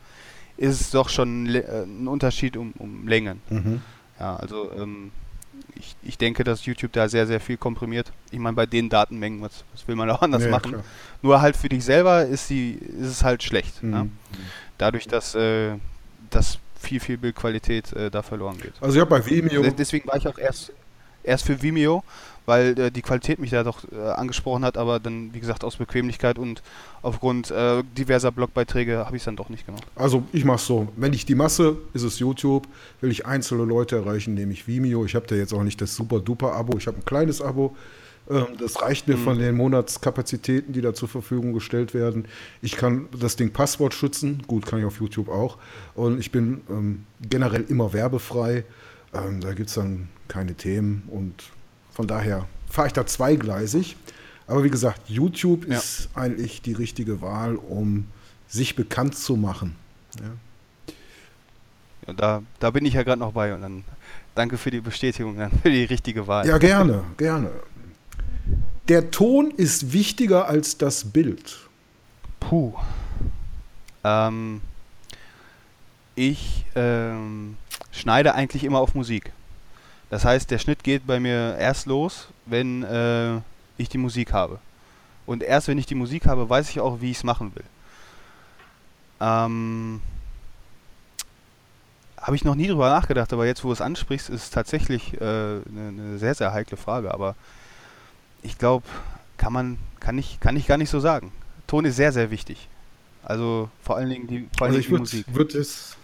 [0.56, 3.40] ist es doch schon äh, ein Unterschied um, um Längen.
[3.50, 3.82] Mhm.
[4.20, 5.10] Ja, also ähm,
[5.76, 8.12] ich, ich denke, dass YouTube da sehr, sehr viel komprimiert.
[8.30, 10.72] Ich meine, bei den Datenmengen, was, was will man auch anders ja, machen?
[10.72, 10.84] Klar.
[11.22, 13.82] Nur halt für dich selber ist, die, ist es halt schlecht.
[13.82, 13.90] Mhm.
[13.90, 14.10] Ne?
[14.78, 15.76] Dadurch, dass, äh,
[16.30, 18.72] dass viel, viel Bildqualität äh, da verloren geht.
[18.80, 19.62] Also ja, bei Vimeo.
[19.70, 20.72] Deswegen war ich auch erst,
[21.22, 22.02] erst für Vimeo,
[22.50, 25.76] weil äh, die Qualität mich da doch äh, angesprochen hat, aber dann, wie gesagt, aus
[25.76, 26.62] Bequemlichkeit und
[27.00, 29.84] aufgrund äh, diverser Blogbeiträge habe ich es dann doch nicht gemacht.
[29.94, 32.66] Also ich mache es so, wenn ich die Masse, ist es YouTube,
[33.00, 35.04] will ich einzelne Leute erreichen, nehme ich Vimeo.
[35.04, 37.76] Ich habe da jetzt auch nicht das super duper Abo, ich habe ein kleines Abo.
[38.28, 39.22] Ähm, das reicht mir mhm.
[39.22, 42.24] von den Monatskapazitäten, die da zur Verfügung gestellt werden.
[42.62, 45.56] Ich kann das Ding Passwort schützen, gut, kann ich auf YouTube auch.
[45.94, 48.64] Und ich bin ähm, generell immer werbefrei.
[49.14, 51.52] Ähm, da gibt es dann keine Themen und
[52.00, 53.94] von daher fahre ich da zweigleisig.
[54.46, 55.76] Aber wie gesagt, YouTube ja.
[55.76, 58.06] ist eigentlich die richtige Wahl, um
[58.48, 59.76] sich bekannt zu machen.
[60.18, 60.94] Ja,
[62.06, 63.84] ja da, da bin ich ja gerade noch bei und dann
[64.34, 66.46] danke für die Bestätigung, dann für die richtige Wahl.
[66.46, 67.50] Ja, gerne, gerne.
[68.88, 71.58] Der Ton ist wichtiger als das Bild.
[72.40, 72.72] Puh.
[74.04, 74.62] Ähm,
[76.14, 77.58] ich ähm,
[77.92, 79.34] schneide eigentlich immer auf Musik.
[80.10, 83.36] Das heißt, der Schnitt geht bei mir erst los, wenn äh,
[83.78, 84.58] ich die Musik habe.
[85.24, 87.64] Und erst wenn ich die Musik habe, weiß ich auch, wie ich es machen will.
[89.20, 90.00] Ähm,
[92.20, 95.20] habe ich noch nie drüber nachgedacht, aber jetzt, wo du es ansprichst, ist es tatsächlich
[95.20, 97.14] eine äh, ne sehr, sehr heikle Frage.
[97.14, 97.36] Aber
[98.42, 98.86] ich glaube,
[99.36, 101.32] kann man, kann ich, kann ich gar nicht so sagen.
[101.66, 102.68] Ton ist sehr, sehr wichtig.
[103.22, 105.26] Also vor allen Dingen die, vor allen also Dingen die würd, Musik.
[105.32, 105.96] Würde es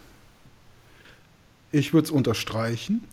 [1.76, 3.04] Ich würde es unterstreichen.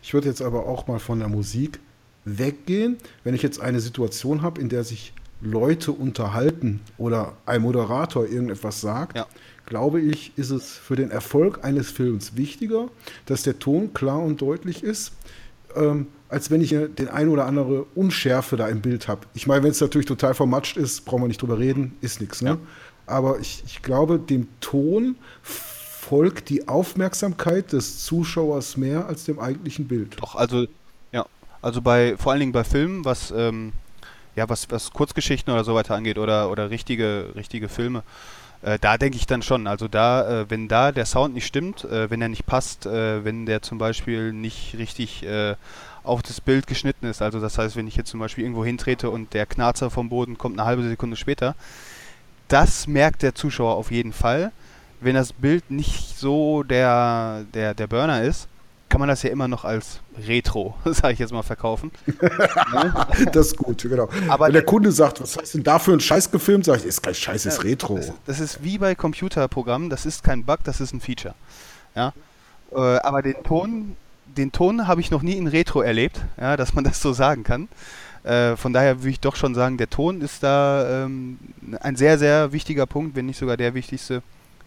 [0.00, 1.80] Ich würde jetzt aber auch mal von der Musik
[2.24, 2.98] weggehen.
[3.24, 8.80] Wenn ich jetzt eine Situation habe, in der sich Leute unterhalten oder ein Moderator irgendetwas
[8.80, 9.26] sagt, ja.
[9.66, 12.86] glaube ich, ist es für den Erfolg eines Films wichtiger,
[13.26, 15.14] dass der Ton klar und deutlich ist,
[15.74, 19.22] ähm, als wenn ich den ein oder andere Unschärfe da im Bild habe.
[19.34, 22.40] Ich meine, wenn es natürlich total vermatscht ist, brauchen wir nicht drüber reden, ist nichts.
[22.40, 22.50] Ne?
[22.50, 22.58] Ja.
[23.06, 25.16] Aber ich, ich glaube, dem Ton
[26.12, 30.20] folgt die Aufmerksamkeit des Zuschauers mehr als dem eigentlichen Bild.
[30.20, 30.66] Doch, also
[31.10, 31.24] ja,
[31.62, 33.72] also bei vor allen Dingen bei Filmen, was ähm,
[34.36, 38.02] ja was, was Kurzgeschichten oder so weiter angeht oder oder richtige richtige Filme,
[38.60, 39.66] äh, da denke ich dann schon.
[39.66, 43.24] Also da, äh, wenn da der Sound nicht stimmt, äh, wenn er nicht passt, äh,
[43.24, 45.54] wenn der zum Beispiel nicht richtig äh,
[46.04, 47.22] auf das Bild geschnitten ist.
[47.22, 50.36] Also das heißt, wenn ich jetzt zum Beispiel irgendwo hintrete und der Knarzer vom Boden
[50.36, 51.54] kommt eine halbe Sekunde später,
[52.48, 54.52] das merkt der Zuschauer auf jeden Fall.
[55.02, 58.48] Wenn das Bild nicht so der, der, der Burner ist,
[58.92, 61.90] kann man das ja immer noch als Retro, sage ich jetzt mal, verkaufen.
[63.32, 64.08] das ist gut, genau.
[64.28, 66.80] Aber Wenn der Kunde sagt, was hast du denn da für einen Scheiß gefilmt, sage
[66.80, 67.96] ich, ist kein Scheiß, ist ja, Retro.
[67.96, 71.34] Das, das, ist wie bei Computerprogrammen, das ist kein Bug, das ist ein Feature.
[71.96, 72.12] Ja?
[72.70, 76.74] Äh, aber den Ton, den Ton habe ich noch nie in Retro erlebt, ja, dass
[76.74, 77.68] man das so sagen kann.
[78.24, 81.38] Äh, von daher würde ich doch schon sagen, der Ton ist da ähm,
[81.80, 84.22] ein sehr, sehr wichtiger Punkt, wenn nicht sogar der wichtigste,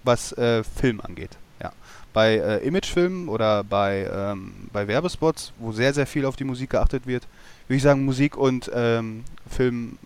[0.05, 1.37] was äh, Film angeht.
[1.61, 1.71] Ja.
[2.13, 6.69] Bei äh, Imagefilmen oder bei, ähm, bei Werbespots, wo sehr, sehr viel auf die Musik
[6.71, 7.27] geachtet wird,
[7.67, 9.97] würde ich sagen, Musik und ähm, Film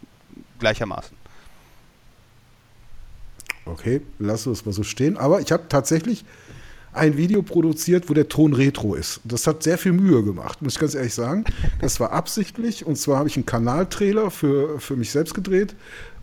[0.59, 1.17] gleichermaßen.
[3.65, 5.17] Okay, lass uns mal so stehen.
[5.17, 6.25] Aber ich habe tatsächlich
[6.93, 9.21] ein Video produziert, wo der Ton retro ist.
[9.23, 11.45] Das hat sehr viel Mühe gemacht, muss ich ganz ehrlich sagen.
[11.81, 12.85] Das war absichtlich.
[12.85, 15.75] Und zwar habe ich einen Kanaltrailer für, für mich selbst gedreht,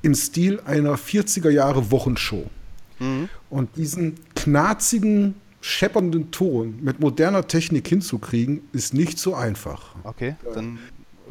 [0.02, 2.50] im Stil einer 40er Jahre Wochenshow.
[2.98, 3.28] Mhm.
[3.50, 9.94] Und diesen knarzigen, scheppernden Ton mit moderner Technik hinzukriegen, ist nicht so einfach.
[10.04, 10.78] Okay, dann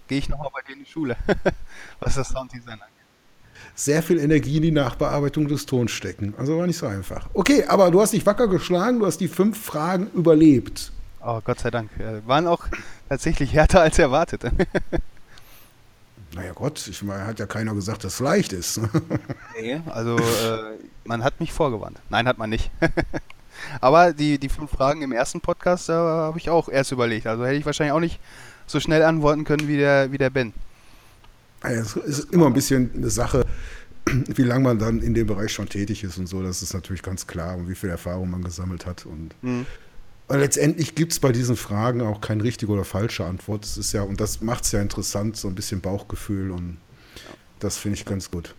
[0.08, 1.15] gehe ich nochmal bei dir in die Schule,
[1.99, 2.95] was das Sounddesign angeht
[3.75, 6.34] sehr viel Energie in die Nachbearbeitung des Tons stecken.
[6.38, 7.28] Also war nicht so einfach.
[7.34, 10.91] Okay, aber du hast dich wacker geschlagen, du hast die fünf Fragen überlebt.
[11.21, 11.89] Oh, Gott sei Dank.
[12.25, 12.65] Waren auch
[13.10, 14.43] tatsächlich härter als erwartet.
[16.36, 18.82] naja Gott, ich meine, hat ja keiner gesagt, dass es leicht ist.
[19.60, 21.98] nee, also äh, man hat mich vorgewarnt.
[22.10, 22.69] Nein, hat man nicht.
[23.82, 27.26] Aber die, die fünf Fragen im ersten Podcast, da habe ich auch erst überlegt.
[27.26, 28.19] Also hätte ich wahrscheinlich auch nicht
[28.67, 30.54] so schnell antworten können wie der, wie der Ben.
[31.62, 33.45] Es ist immer ein bisschen eine Sache,
[34.06, 36.43] wie lange man dann in dem Bereich schon tätig ist und so.
[36.43, 39.06] Das ist natürlich ganz klar und wie viel Erfahrung man gesammelt hat.
[39.06, 39.65] Und mhm.
[40.29, 43.63] Letztendlich gibt es bei diesen Fragen auch keine richtige oder falsche Antwort.
[43.63, 46.77] Das ist ja, und das macht es ja interessant, so ein bisschen Bauchgefühl und
[47.59, 48.55] das finde ich ganz gut.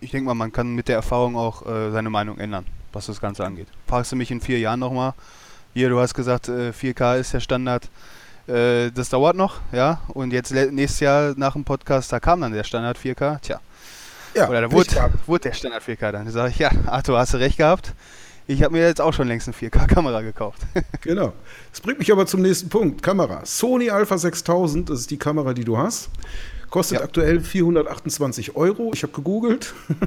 [0.00, 3.20] Ich denke mal, man kann mit der Erfahrung auch äh, seine Meinung ändern, was das
[3.20, 3.68] Ganze angeht.
[3.86, 5.14] Fragst du mich in vier Jahren nochmal,
[5.74, 7.88] hier, du hast gesagt, äh, 4K ist der Standard
[8.46, 10.00] äh, das dauert noch, ja.
[10.08, 13.40] Und jetzt nächstes Jahr nach dem Podcast, da kam dann der Standard 4K.
[13.40, 13.60] Tja.
[14.34, 16.24] Ja, Oder da wurde, wurde der Standard 4K dann.
[16.26, 17.94] Da sage ich, ja, Arthur, hast du recht gehabt.
[18.46, 20.62] Ich habe mir jetzt auch schon längst eine 4K-Kamera gekauft.
[21.00, 21.32] genau.
[21.70, 23.02] Das bringt mich aber zum nächsten Punkt.
[23.02, 23.44] Kamera.
[23.44, 26.10] Sony Alpha 6000, das ist die Kamera, die du hast.
[26.70, 27.04] Kostet ja.
[27.04, 28.90] aktuell 428 Euro.
[28.94, 29.74] Ich habe gegoogelt.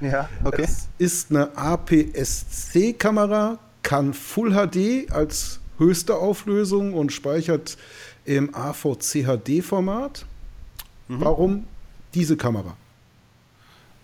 [0.00, 0.64] Ja, okay.
[0.64, 7.78] Es ist eine APS-C-Kamera, kann Full HD als höchste Auflösung und speichert
[8.24, 10.26] im AVCHD-Format.
[11.08, 11.20] Mhm.
[11.20, 11.64] Warum
[12.12, 12.76] diese Kamera?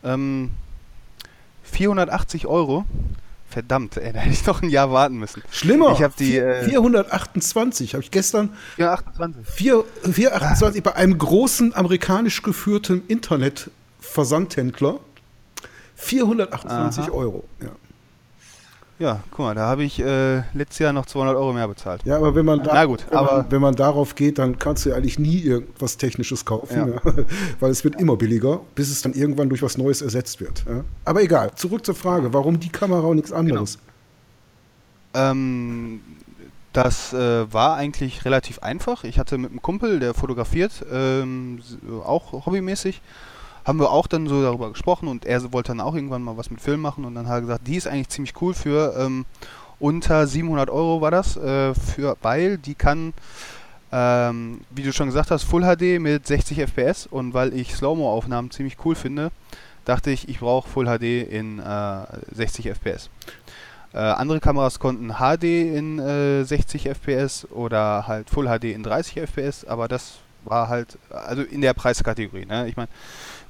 [0.02, 0.50] Ähm,
[1.64, 2.84] 480 Euro.
[3.50, 5.42] Verdammt, ey, da hätte ich noch ein Jahr warten müssen.
[5.50, 5.92] Schlimmer.
[5.92, 10.90] Ich habe die 428 äh, habe ich gestern 428 4, 428 ah.
[10.90, 15.00] bei einem großen amerikanisch geführten Internetversandhändler
[15.96, 17.10] 428 Aha.
[17.10, 17.44] Euro.
[17.60, 17.68] Ja.
[19.00, 22.02] Ja, guck mal, da habe ich äh, letztes Jahr noch 200 Euro mehr bezahlt.
[22.04, 24.84] Ja, aber wenn man, da, gut, wenn, aber man, wenn man darauf geht, dann kannst
[24.84, 26.86] du ja eigentlich nie irgendwas Technisches kaufen, ja.
[26.86, 27.24] Ja,
[27.60, 30.66] weil es wird immer billiger, bis es dann irgendwann durch was Neues ersetzt wird.
[30.68, 30.84] Ja.
[31.06, 33.78] Aber egal, zurück zur Frage, warum die Kamera und nichts anderes?
[35.14, 35.30] Genau.
[35.30, 36.00] Ähm,
[36.74, 39.04] das äh, war eigentlich relativ einfach.
[39.04, 41.62] Ich hatte mit einem Kumpel, der fotografiert, ähm,
[42.04, 43.00] auch hobbymäßig,
[43.64, 46.50] haben wir auch dann so darüber gesprochen und er wollte dann auch irgendwann mal was
[46.50, 49.26] mit Film machen und dann hat er gesagt, die ist eigentlich ziemlich cool für ähm,
[49.80, 53.14] unter 700 Euro war das, äh, für, weil die kann,
[53.90, 58.50] ähm, wie du schon gesagt hast, Full HD mit 60 FPS und weil ich Slow-Mo-Aufnahmen
[58.50, 59.32] ziemlich cool finde,
[59.86, 63.08] dachte ich, ich brauche Full HD in äh, 60 FPS.
[63.92, 69.16] Äh, andere Kameras konnten HD in äh, 60 FPS oder halt Full HD in 30
[69.16, 72.46] FPS, aber das war halt, also in der Preiskategorie.
[72.46, 72.68] Ne?
[72.68, 72.88] Ich meine,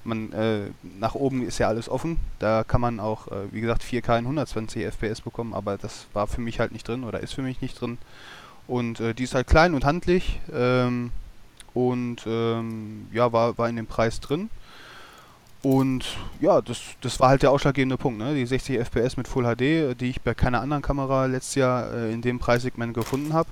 [0.05, 2.19] man äh, nach oben ist ja alles offen.
[2.39, 6.27] Da kann man auch, äh, wie gesagt, 4K in 120 FPS bekommen, aber das war
[6.27, 7.99] für mich halt nicht drin oder ist für mich nicht drin.
[8.67, 10.41] Und äh, die ist halt klein und handlich.
[10.53, 11.11] Ähm,
[11.75, 14.51] und ähm, ja, war, war in dem Preis drin.
[15.63, 16.07] Und
[16.41, 18.35] ja, das, das war halt der ausschlaggebende Punkt, ne?
[18.35, 22.13] Die 60 FPS mit Full HD, die ich bei keiner anderen Kamera letztes Jahr äh,
[22.13, 23.51] in dem Preissegment gefunden habe.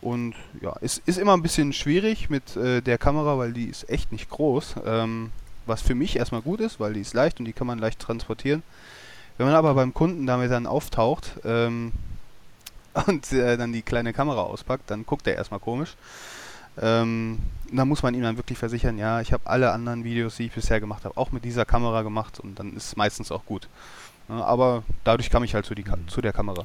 [0.00, 3.88] Und ja, es ist immer ein bisschen schwierig mit äh, der Kamera, weil die ist
[3.88, 4.76] echt nicht groß.
[4.84, 5.30] Ähm,
[5.68, 8.00] was für mich erstmal gut ist, weil die ist leicht und die kann man leicht
[8.00, 8.62] transportieren.
[9.36, 11.92] Wenn man aber beim Kunden damit dann auftaucht ähm,
[13.06, 15.96] und äh, dann die kleine Kamera auspackt, dann guckt er erstmal komisch.
[16.80, 17.38] Ähm,
[17.72, 20.52] da muss man ihm dann wirklich versichern, ja, ich habe alle anderen Videos, die ich
[20.52, 23.68] bisher gemacht habe, auch mit dieser Kamera gemacht und dann ist es meistens auch gut.
[24.28, 26.08] Ja, aber dadurch kam ich halt zu, die, mhm.
[26.08, 26.62] zu der Kamera.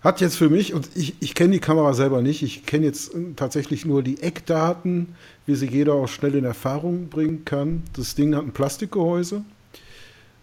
[0.00, 3.14] Hat jetzt für mich, und ich, ich kenne die Kamera selber nicht, ich kenne jetzt
[3.14, 5.14] äh, tatsächlich nur die Eckdaten,
[5.46, 7.82] wie sie jeder auch schnell in Erfahrung bringen kann.
[7.94, 9.42] Das Ding hat ein Plastikgehäuse,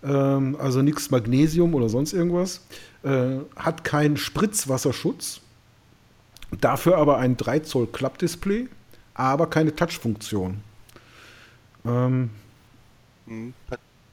[0.04, 2.66] ähm, also nichts Magnesium oder sonst irgendwas,
[3.04, 5.42] äh, hat keinen Spritzwasserschutz,
[6.62, 8.68] Dafür aber ein 3 Zoll Klappdisplay,
[9.14, 10.62] aber keine Touch-Funktion.
[11.86, 12.30] Ähm,
[13.28, 13.54] hm,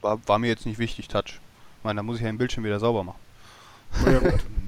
[0.01, 1.39] war, war, mir jetzt nicht wichtig, Touch.
[1.79, 3.19] Ich meine, da muss ich ja den Bildschirm wieder sauber machen.
[4.05, 4.39] Ja, gut.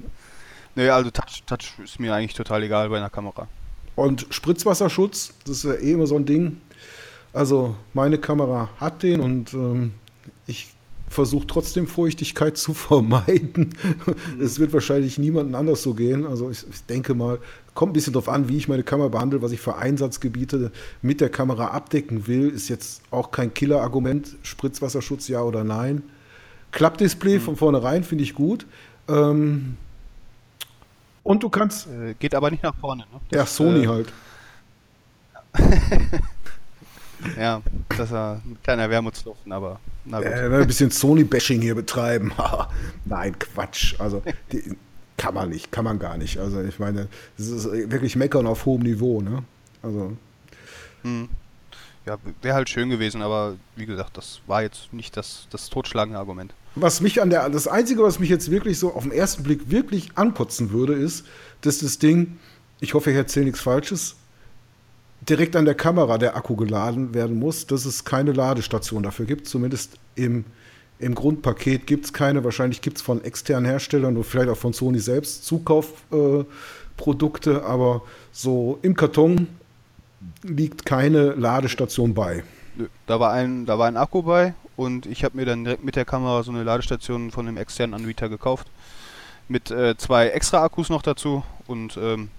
[0.76, 3.48] nee, also Touch, Touch ist mir eigentlich total egal bei einer Kamera.
[3.96, 6.58] Und Spritzwasserschutz, das ist ja eh immer so ein Ding.
[7.34, 9.94] Also meine Kamera hat den und ähm,
[10.48, 10.76] ich
[11.10, 13.76] versucht trotzdem Feuchtigkeit zu vermeiden.
[14.40, 16.26] Es wird wahrscheinlich niemandem anders so gehen.
[16.26, 17.40] Also ich, ich, denke mal,
[17.74, 21.22] kommt ein bisschen darauf an, wie ich meine Kamera behandle, was ich für Einsatzgebiete mit
[21.22, 22.50] der Kamera abdecken will.
[22.50, 26.04] Ist jetzt auch kein Killer-Argument, Spritzwasserschutz ja oder nein.
[26.72, 27.42] Klappdisplay mhm.
[27.42, 28.66] von vornherein finde ich gut.
[29.08, 29.78] Ähm,
[31.26, 31.88] und du kannst.
[31.88, 33.04] Äh, geht aber nicht nach vorne.
[33.12, 33.20] Ne?
[33.30, 34.14] Das, ja, Sony äh, halt.
[37.40, 37.62] Ja,
[37.98, 40.28] das war ein kleiner Wermutsluften, aber na gut.
[40.28, 42.32] Äh, ein bisschen Sony-Bashing hier betreiben.
[43.06, 43.96] Nein, Quatsch.
[44.00, 44.78] Also die,
[45.18, 46.38] kann man nicht, kann man gar nicht.
[46.38, 47.08] Also ich meine,
[47.38, 49.44] das ist wirklich Meckern auf hohem Niveau, ne?
[49.82, 50.16] Also.
[51.04, 51.30] Hm.
[52.06, 56.20] Ja, wäre halt schön gewesen, aber wie gesagt, das war jetzt nicht das, das totschlagende
[56.20, 56.54] Argument.
[56.76, 59.72] Was mich an der, das Einzige, was mich jetzt wirklich so auf den ersten Blick
[59.72, 61.26] wirklich ankotzen würde, ist,
[61.62, 62.38] dass das Ding,
[62.82, 64.16] ich hoffe, ich erzähle nichts Falsches,
[65.22, 69.48] direkt an der Kamera der Akku geladen werden muss, dass es keine Ladestation dafür gibt.
[69.48, 70.44] Zumindest im,
[71.00, 72.44] im Grundpaket gibt es keine.
[72.44, 78.02] Wahrscheinlich gibt es von externen Herstellern und vielleicht auch von Sony selbst Zukaufprodukte, äh, aber
[78.32, 79.48] so im Karton
[80.44, 82.44] liegt keine Ladestation bei.
[83.08, 85.96] Da war ein, da war ein Akku bei und ich habe mir dann direkt mit
[85.96, 88.68] der Kamera so eine Ladestation von einem externen Anbieter gekauft.
[89.48, 92.30] Mit äh, zwei extra Akkus noch dazu und ähm,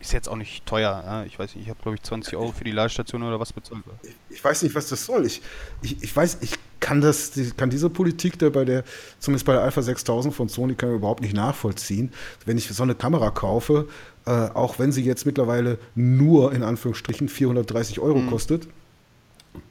[0.00, 1.02] ist jetzt auch nicht teuer.
[1.04, 1.24] Ja?
[1.24, 3.82] Ich weiß nicht, ich habe glaube ich 20 Euro für die Ladestation oder was bezahlt.
[4.02, 5.26] Ich, ich weiß nicht, was das soll.
[5.26, 5.42] Ich,
[5.82, 8.84] ich, ich weiß, ich kann das, kann diese Politik da bei der,
[9.18, 12.12] zumindest bei der Alpha 6000 von Sony, kann ich überhaupt nicht nachvollziehen.
[12.46, 13.88] Wenn ich so eine Kamera kaufe,
[14.26, 18.30] äh, auch wenn sie jetzt mittlerweile nur in Anführungsstrichen 430 Euro mhm.
[18.30, 18.66] kostet,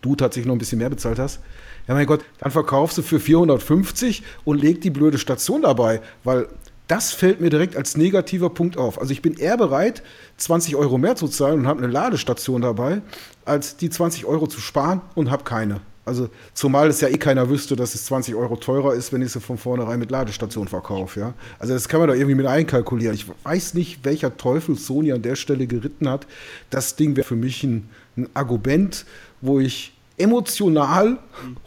[0.02, 1.40] du tatsächlich noch ein bisschen mehr bezahlt hast,
[1.88, 6.48] ja mein Gott, dann verkaufst du für 450 und leg die blöde Station dabei, weil
[6.88, 9.00] das fällt mir direkt als negativer Punkt auf.
[9.00, 10.02] Also ich bin eher bereit,
[10.38, 13.02] 20 Euro mehr zu zahlen und habe eine Ladestation dabei,
[13.46, 15.82] als die 20 Euro zu sparen und habe keine.
[16.10, 19.32] Also zumal es ja eh keiner wüsste, dass es 20 Euro teurer ist, wenn ich
[19.32, 21.20] sie von vornherein mit Ladestation verkaufe.
[21.20, 21.34] Ja?
[21.60, 23.14] Also das kann man da irgendwie mit einkalkulieren.
[23.14, 26.26] Ich weiß nicht, welcher Teufel Sony an der Stelle geritten hat.
[26.72, 27.88] Das Ding wäre für mich ein,
[28.18, 29.06] ein Argument,
[29.42, 31.18] wo ich emotional,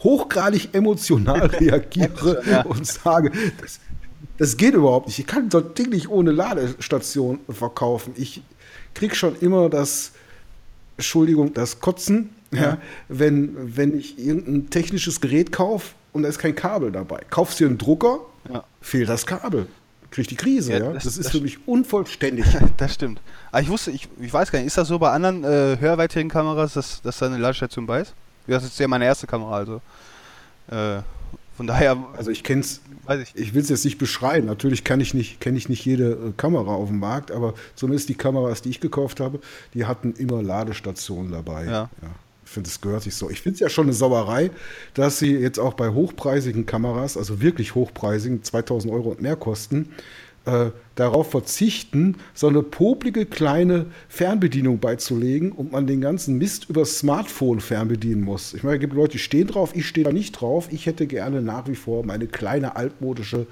[0.03, 2.61] hochgradig emotional reagiere ja.
[2.63, 3.79] und sage, das,
[4.37, 5.19] das geht überhaupt nicht.
[5.19, 8.13] Ich kann so ein Ding nicht ohne Ladestation verkaufen.
[8.15, 8.41] Ich
[8.93, 10.11] krieg schon immer das,
[10.97, 12.61] Entschuldigung, das Kotzen, ja.
[12.61, 12.77] ja
[13.09, 17.21] wenn, wenn ich irgendein technisches Gerät kaufe und da ist kein Kabel dabei.
[17.29, 18.19] Kaufst du einen Drucker,
[18.81, 19.67] fehlt das Kabel.
[20.13, 20.79] Krieg die Krise, ja.
[20.79, 20.93] ja?
[20.93, 22.45] Das, das, ist das für mich unvollständig.
[22.77, 23.19] das stimmt.
[23.51, 26.29] Aber ich wusste, ich, ich weiß gar nicht, ist das so bei anderen äh, hörweitigen
[26.29, 28.13] Kameras, dass, dass da eine Ladestation bei ist?
[28.47, 29.81] Das ist ja meine erste Kamera, also.
[30.69, 31.01] Äh,
[31.55, 31.97] von daher.
[32.17, 32.81] Also ich kenne es,
[33.21, 34.47] ich, ich will es jetzt nicht beschreiben.
[34.47, 38.09] Natürlich kann ich nicht, kenne ich nicht jede äh, Kamera auf dem Markt, aber zumindest
[38.09, 39.39] die Kameras, die ich gekauft habe,
[39.73, 41.65] die hatten immer Ladestationen dabei.
[41.65, 41.89] Ja.
[42.01, 42.09] ja.
[42.53, 43.31] Ich finde, es gehört sich so.
[43.31, 44.51] Ich finde es ja schon eine Sauerei,
[44.93, 49.89] dass sie jetzt auch bei hochpreisigen Kameras, also wirklich hochpreisigen, 2000 Euro und mehr kosten,
[50.45, 56.85] äh, darauf verzichten, so eine poplige kleine Fernbedienung beizulegen und man den ganzen Mist über
[56.85, 58.53] Smartphone fernbedienen muss.
[58.53, 60.67] Ich meine, es gibt Leute, die stehen drauf, ich stehe da nicht drauf.
[60.69, 63.47] Ich hätte gerne nach wie vor meine kleine altmodische.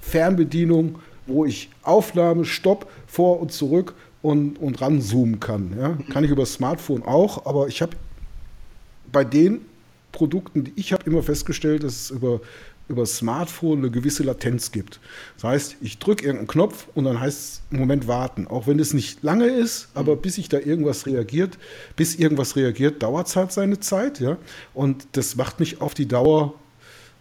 [0.00, 5.74] Fernbedienung, wo ich Aufnahme, Stopp, vor und zurück und, und ranzoomen kann.
[5.78, 5.98] Ja?
[6.10, 7.92] Kann ich über Smartphone auch, aber ich habe
[9.12, 9.62] bei den
[10.12, 12.40] Produkten, die ich habe immer festgestellt, dass es über
[12.88, 14.98] über Smartphone eine gewisse Latenz gibt.
[15.34, 18.46] Das heißt, ich drücke irgendeinen Knopf und dann heißt es Moment warten.
[18.46, 21.58] Auch wenn es nicht lange ist, aber bis sich da irgendwas reagiert,
[21.96, 24.20] bis irgendwas reagiert, dauert es halt seine Zeit.
[24.20, 24.38] Ja?
[24.74, 26.54] Und das macht mich auf die Dauer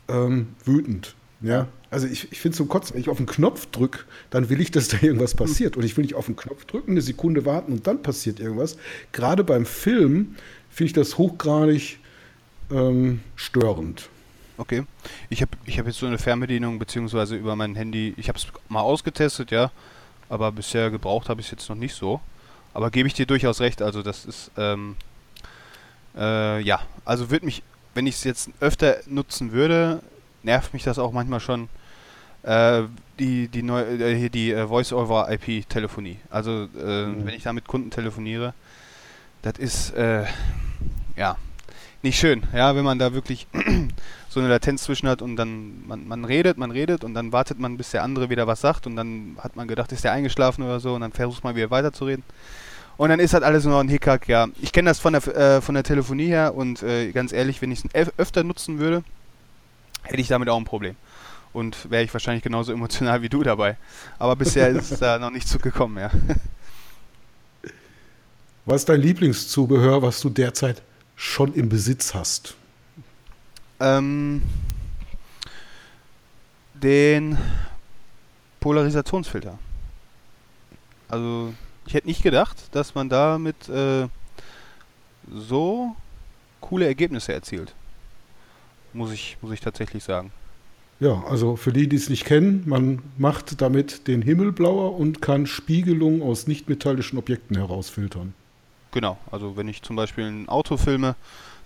[0.08, 1.16] ähm, wütend.
[1.42, 1.68] Ja?
[1.90, 4.60] Also ich, ich finde es zum Kotzen, wenn ich auf den Knopf drücke, dann will
[4.62, 5.78] ich, dass da irgendwas passiert.
[5.78, 8.78] Und ich will nicht auf den Knopf drücken, eine Sekunde warten und dann passiert irgendwas.
[9.12, 10.36] Gerade beim Film
[10.78, 11.98] finde ich das hochgradig
[12.70, 14.10] ähm, störend.
[14.60, 14.84] Okay.
[15.28, 18.14] Ich habe ich hab jetzt so eine Fernbedienung, beziehungsweise über mein Handy.
[18.16, 19.72] Ich habe es mal ausgetestet, ja.
[20.30, 22.22] Aber bisher gebraucht habe ich es jetzt noch nicht so.
[22.76, 23.82] Aber gebe ich dir durchaus recht.
[23.82, 24.96] Also, das ist, ähm,
[26.16, 26.80] äh, ja.
[27.06, 27.64] Also, würde mich,
[27.96, 30.04] wenn ich es jetzt öfter nutzen würde,
[30.44, 31.70] nervt mich das auch manchmal schon.
[32.44, 32.84] Äh,
[33.18, 36.18] die, die, neu, äh, die äh, Voice-over-IP-Telefonie.
[36.30, 37.26] Also, äh, mhm.
[37.26, 38.54] wenn ich da mit Kunden telefoniere,
[39.42, 40.26] das ist, äh,
[41.16, 41.38] ja,
[42.04, 43.48] nicht schön, ja, wenn man da wirklich
[44.30, 47.60] so eine Latenz zwischen hat und dann man, man redet, man redet und dann wartet
[47.60, 50.64] man, bis der andere wieder was sagt und dann hat man gedacht, ist der eingeschlafen
[50.64, 52.24] oder so und dann versucht man wieder weiterzureden.
[52.98, 54.48] Und dann ist das alles nur ein Hickhack, ja.
[54.60, 57.72] Ich kenne das von der, äh, von der Telefonie her und äh, ganz ehrlich, wenn
[57.72, 59.04] ich es öfter nutzen würde,
[60.04, 60.96] hätte ich damit auch ein Problem.
[61.54, 63.78] Und wäre ich wahrscheinlich genauso emotional wie du dabei.
[64.18, 66.12] Aber bisher ist es da noch nicht zugekommen, ja.
[68.68, 70.82] Was ist dein Lieblingszubehör, was du derzeit
[71.16, 72.58] schon im Besitz hast?
[73.80, 74.42] Ähm,
[76.74, 77.38] den
[78.60, 79.58] Polarisationsfilter.
[81.08, 81.54] Also,
[81.86, 84.10] ich hätte nicht gedacht, dass man damit äh,
[85.34, 85.96] so
[86.60, 87.74] coole Ergebnisse erzielt.
[88.92, 90.30] Muss ich, muss ich tatsächlich sagen.
[91.00, 95.22] Ja, also für die, die es nicht kennen, man macht damit den Himmel blauer und
[95.22, 98.34] kann Spiegelungen aus nichtmetallischen Objekten herausfiltern.
[98.92, 101.16] Genau, also wenn ich zum Beispiel ein Auto filme,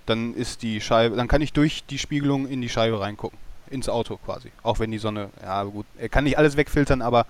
[0.06, 3.38] dann ist die Scheibe, dann kann ich durch die Spiegelung in die Scheibe reingucken.
[3.70, 4.52] Ins Auto quasi.
[4.64, 7.26] Auch wenn die Sonne, ja gut, er kann nicht alles wegfiltern, aber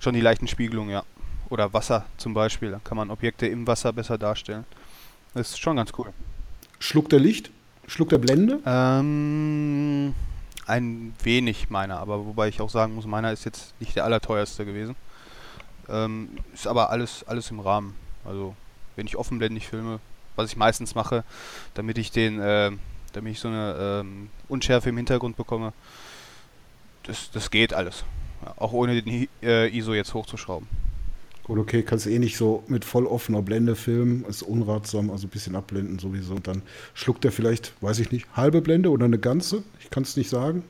[0.00, 1.02] schon die leichten Spiegelungen, ja.
[1.50, 4.64] Oder Wasser zum Beispiel, da kann man Objekte im Wasser besser darstellen.
[5.34, 6.08] Das ist schon ganz cool.
[6.78, 7.50] Schluckt der Licht?
[7.86, 8.60] Schluckt der Blende?
[8.64, 10.14] Ähm,
[10.66, 14.64] ein wenig meiner, aber wobei ich auch sagen muss, meiner ist jetzt nicht der allerteuerste
[14.64, 14.96] gewesen.
[15.88, 17.94] Ähm, ist aber alles, alles im Rahmen.
[18.24, 18.54] Also,
[18.96, 20.00] wenn ich offenblendig filme,
[20.36, 21.24] was ich meistens mache,
[21.74, 22.70] damit ich den, äh,
[23.12, 25.72] damit ich so eine ähm, Unschärfe im Hintergrund bekomme.
[27.04, 28.04] Das, das geht alles.
[28.44, 30.68] Ja, auch ohne den äh, ISO jetzt hochzuschrauben.
[31.44, 35.26] Gut, okay, kannst du eh nicht so mit voll offener Blende filmen, ist unratsam, also
[35.26, 36.34] ein bisschen abblenden sowieso.
[36.34, 36.62] Und dann
[36.94, 40.30] schluckt er vielleicht, weiß ich nicht, halbe Blende oder eine ganze, ich kann es nicht
[40.30, 40.62] sagen.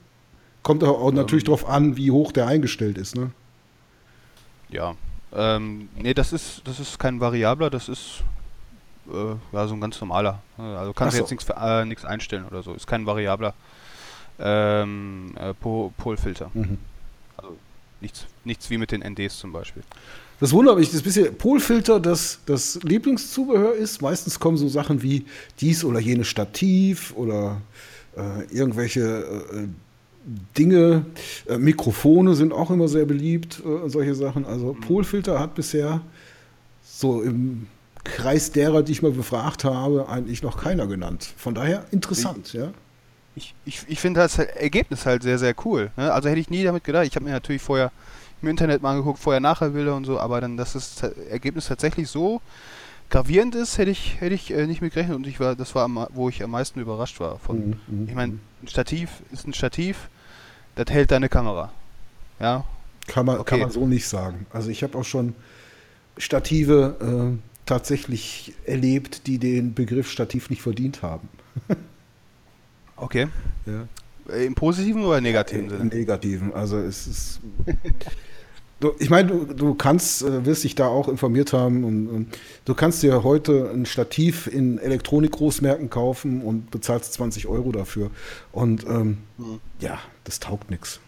[0.62, 3.32] Kommt auch, auch natürlich ähm, darauf an, wie hoch der eingestellt ist, ne?
[4.70, 4.94] Ja.
[5.34, 8.22] Ähm, nee, das ist, das ist kein Variabler, das ist
[9.10, 10.42] äh, ja, so ein ganz normaler.
[10.58, 11.34] Also kannst du so.
[11.34, 12.74] jetzt nichts äh, einstellen oder so.
[12.74, 13.54] Ist kein variabler
[14.38, 16.50] ähm, äh, Polfilter.
[16.52, 16.78] Mhm.
[17.36, 17.56] Also
[18.00, 19.82] nichts, nichts wie mit den NDs zum Beispiel.
[20.40, 24.02] Das wundert mich, das bisschen Polfilter, das das Lieblingszubehör ist.
[24.02, 25.24] Meistens kommen so Sachen wie
[25.60, 27.60] dies oder jenes Stativ oder
[28.16, 29.68] äh, irgendwelche äh,
[30.56, 31.06] Dinge.
[31.48, 34.44] Äh, Mikrofone sind auch immer sehr beliebt, äh, solche Sachen.
[34.44, 34.80] Also mhm.
[34.80, 36.00] Polfilter hat bisher
[36.82, 37.66] so im
[38.04, 41.34] Kreis derer, die ich mal befragt habe, eigentlich noch keiner genannt.
[41.36, 42.72] Von daher interessant, ich, ja.
[43.34, 45.90] Ich, ich, ich finde das Ergebnis halt sehr, sehr cool.
[45.96, 46.12] Ne?
[46.12, 47.06] Also hätte ich nie damit gedacht.
[47.06, 47.90] Ich habe mir natürlich vorher
[48.42, 52.42] im Internet mal angeguckt, vorher-nachher-Bilder und so, aber dann, dass das Ergebnis tatsächlich so
[53.08, 55.84] gravierend ist, hätte ich, hätte ich äh, nicht mit gerechnet und ich war, das war,
[55.84, 57.38] am, wo ich am meisten überrascht war.
[57.38, 58.40] Von, mhm, mhm ich meine, mhm.
[58.62, 60.08] Ein Stativ ist ein Stativ,
[60.74, 61.72] das hält deine Kamera.
[62.40, 62.64] Ja.
[63.08, 63.50] Kann man, okay.
[63.50, 64.46] kann man so nicht sagen.
[64.52, 65.34] Also ich habe auch schon
[66.16, 71.28] Stative äh, tatsächlich erlebt, die den Begriff Stativ nicht verdient haben.
[72.96, 73.28] okay.
[73.66, 73.88] Ja.
[74.36, 75.82] Im positiven oder negativen Sinne?
[75.82, 76.54] Im negativen.
[76.54, 77.40] Also es ist.
[78.82, 82.38] du, ich meine, du, du kannst, äh, wirst dich da auch informiert haben und, und,
[82.64, 88.10] du kannst dir heute ein Stativ in Elektronik-Großmärkten kaufen und bezahlst 20 Euro dafür.
[88.50, 89.60] Und ähm, mhm.
[89.78, 91.00] ja, das taugt nichts.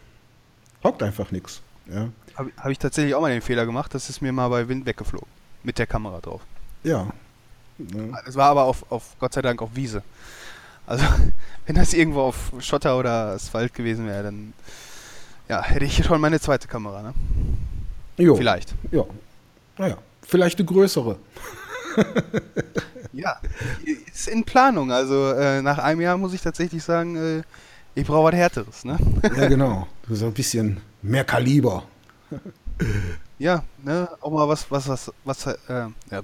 [0.82, 1.60] Taugt einfach nichts.
[1.92, 2.08] Ja.
[2.36, 4.86] Habe hab ich tatsächlich auch mal den Fehler gemacht, das ist mir mal bei Wind
[4.86, 5.28] weggeflogen.
[5.62, 6.42] Mit der Kamera drauf.
[6.82, 7.08] Ja.
[8.26, 10.02] Es war aber auf, auf Gott sei Dank auf Wiese.
[10.86, 11.04] Also,
[11.66, 14.52] wenn das irgendwo auf Schotter oder Asphalt gewesen wäre, dann
[15.48, 17.14] ja, hätte ich schon meine zweite Kamera, ne?
[18.16, 18.36] Jo.
[18.36, 18.74] Vielleicht.
[18.90, 19.04] Ja.
[19.78, 21.18] Naja, vielleicht eine größere.
[23.12, 23.36] ja,
[24.12, 24.92] ist in Planung.
[24.92, 27.42] Also äh, nach einem Jahr muss ich tatsächlich sagen, äh,
[27.94, 28.98] ich brauche was Härteres, ne?
[29.22, 29.86] ja, genau.
[30.08, 31.84] So ein bisschen mehr Kaliber.
[33.38, 36.22] ja, ne, auch mal was, was, was, was, äh, ja,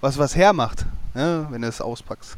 [0.00, 2.36] was, was hermacht, ne, wenn du es auspackst.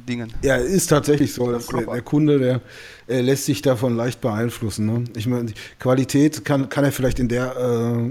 [0.00, 0.32] Dingen.
[0.42, 1.50] Ja, ist tatsächlich so.
[1.50, 2.60] Dass der, der, Kunde, der
[3.08, 4.86] äh, lässt sich davon leicht beeinflussen.
[4.86, 5.04] Ne?
[5.16, 8.10] Ich meine, Qualität kann, kann er vielleicht in der äh,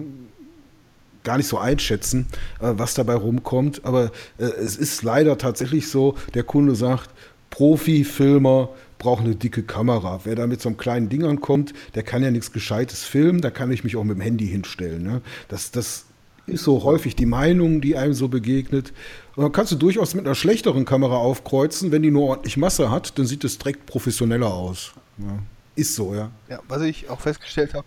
[1.24, 2.28] gar nicht so einschätzen,
[2.60, 3.84] äh, was dabei rumkommt.
[3.84, 7.10] Aber äh, es ist leider tatsächlich so, der Kunde sagt,
[7.50, 10.22] Profi-Filmer brauchen eine dicke Kamera.
[10.24, 13.50] Wer da mit so einem kleinen Ding ankommt, der kann ja nichts Gescheites filmen, da
[13.50, 15.04] kann ich mich auch mit dem Handy hinstellen.
[15.04, 15.22] Ne?
[15.50, 16.06] Das, das
[16.48, 18.94] ist so häufig die Meinung, die einem so begegnet.
[19.36, 22.92] Und dann kannst du durchaus mit einer schlechteren Kamera aufkreuzen, wenn die nur ordentlich Masse
[22.92, 24.94] hat, dann sieht es direkt professioneller aus.
[25.18, 25.40] Ja.
[25.76, 26.32] Ist so, ja.
[26.50, 27.86] Ja, was ich auch festgestellt habe,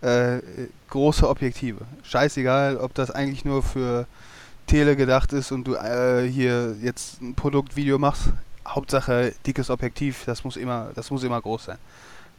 [0.00, 1.80] äh, große Objektive.
[2.02, 4.06] Scheißegal, ob das eigentlich nur für
[4.66, 8.30] Tele gedacht ist und du äh, hier jetzt ein Produktvideo machst.
[8.66, 11.78] Hauptsache dickes Objektiv, das muss immer, das muss immer groß sein.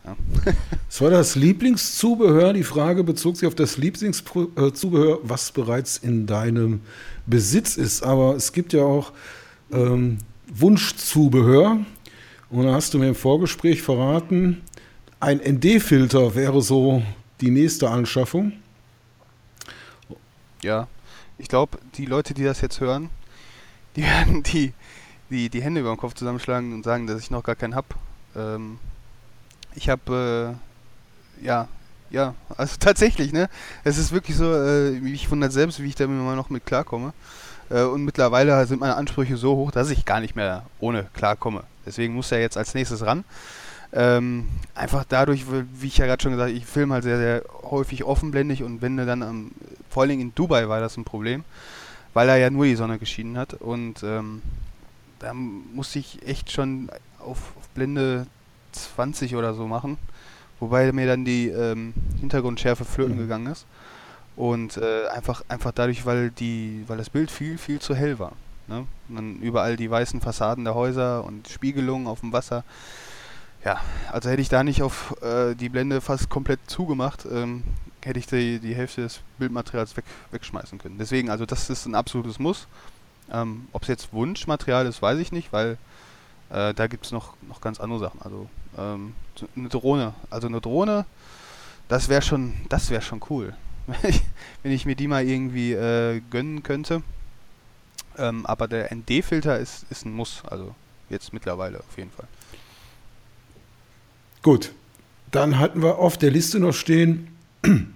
[0.06, 0.16] Ja.
[0.88, 2.52] Das war das Lieblingszubehör.
[2.54, 6.82] Die Frage bezog sich auf das Lieblingszubehör, was bereits in deinem
[7.28, 8.02] Besitz ist.
[8.02, 9.14] Aber es gibt ja auch
[9.72, 11.78] ähm, Wunschzubehör.
[12.50, 14.62] Und da hast du mir im Vorgespräch verraten,
[15.20, 17.04] ein ND-Filter wäre so
[17.41, 18.54] die nächste Anschaffung.
[20.62, 20.88] Ja,
[21.38, 23.10] ich glaube, die Leute, die das jetzt hören,
[23.95, 24.74] die werden die,
[25.30, 27.88] die, die Hände über den Kopf zusammenschlagen und sagen, dass ich noch gar keinen habe.
[28.36, 28.80] Ähm,
[29.76, 30.57] ich habe,
[31.41, 31.67] äh, ja,
[32.09, 33.49] ja, also tatsächlich, ne?
[33.84, 37.13] Es ist wirklich so, äh, ich wundert selbst, wie ich da immer noch mit klarkomme.
[37.70, 41.63] Äh, und mittlerweile sind meine Ansprüche so hoch, dass ich gar nicht mehr ohne klarkomme.
[41.86, 43.24] Deswegen muss er jetzt als nächstes ran.
[43.91, 47.43] Ähm, einfach dadurch, wie ich ja gerade schon gesagt habe, ich filme halt sehr, sehr
[47.63, 49.51] häufig offenblendig und wenn dann am,
[49.89, 51.43] vor Dingen in Dubai war das ein Problem,
[52.13, 54.43] weil da ja nur die Sonne geschienen hat und ähm,
[55.17, 58.28] da musste ich echt schon auf, auf Blende
[58.72, 59.97] 20 oder so machen.
[60.59, 63.20] Wobei mir dann die ähm, Hintergrundschärfe flöten mhm.
[63.20, 63.65] gegangen ist.
[64.36, 68.34] Und äh, einfach, einfach dadurch, weil, die, weil das Bild viel, viel zu hell war.
[68.67, 68.86] Ne?
[69.09, 72.63] Und dann überall die weißen Fassaden der Häuser und Spiegelungen auf dem Wasser.
[73.65, 77.63] Ja, also hätte ich da nicht auf äh, die Blende fast komplett zugemacht, ähm,
[78.01, 80.97] hätte ich die, die Hälfte des Bildmaterials weg, wegschmeißen können.
[80.97, 82.67] Deswegen, also das ist ein absolutes Muss.
[83.32, 85.78] Ähm, Ob es jetzt Wunschmaterial ist, weiß ich nicht, weil
[86.50, 88.22] äh, da gibt es noch, noch ganz andere Sachen.
[88.22, 89.14] Also ähm,
[89.56, 90.14] eine Drohne.
[90.30, 91.06] Also eine Drohne,
[91.88, 93.56] das wäre schon, das wäre schon cool.
[94.64, 97.02] wenn ich mir die mal irgendwie äh, gönnen könnte.
[98.18, 100.76] Ähm, aber der ND-Filter ist, ist ein Muss, also
[101.10, 102.28] jetzt mittlerweile auf jeden Fall.
[104.41, 104.74] Gut,
[105.32, 107.36] dann hatten wir auf der Liste noch stehen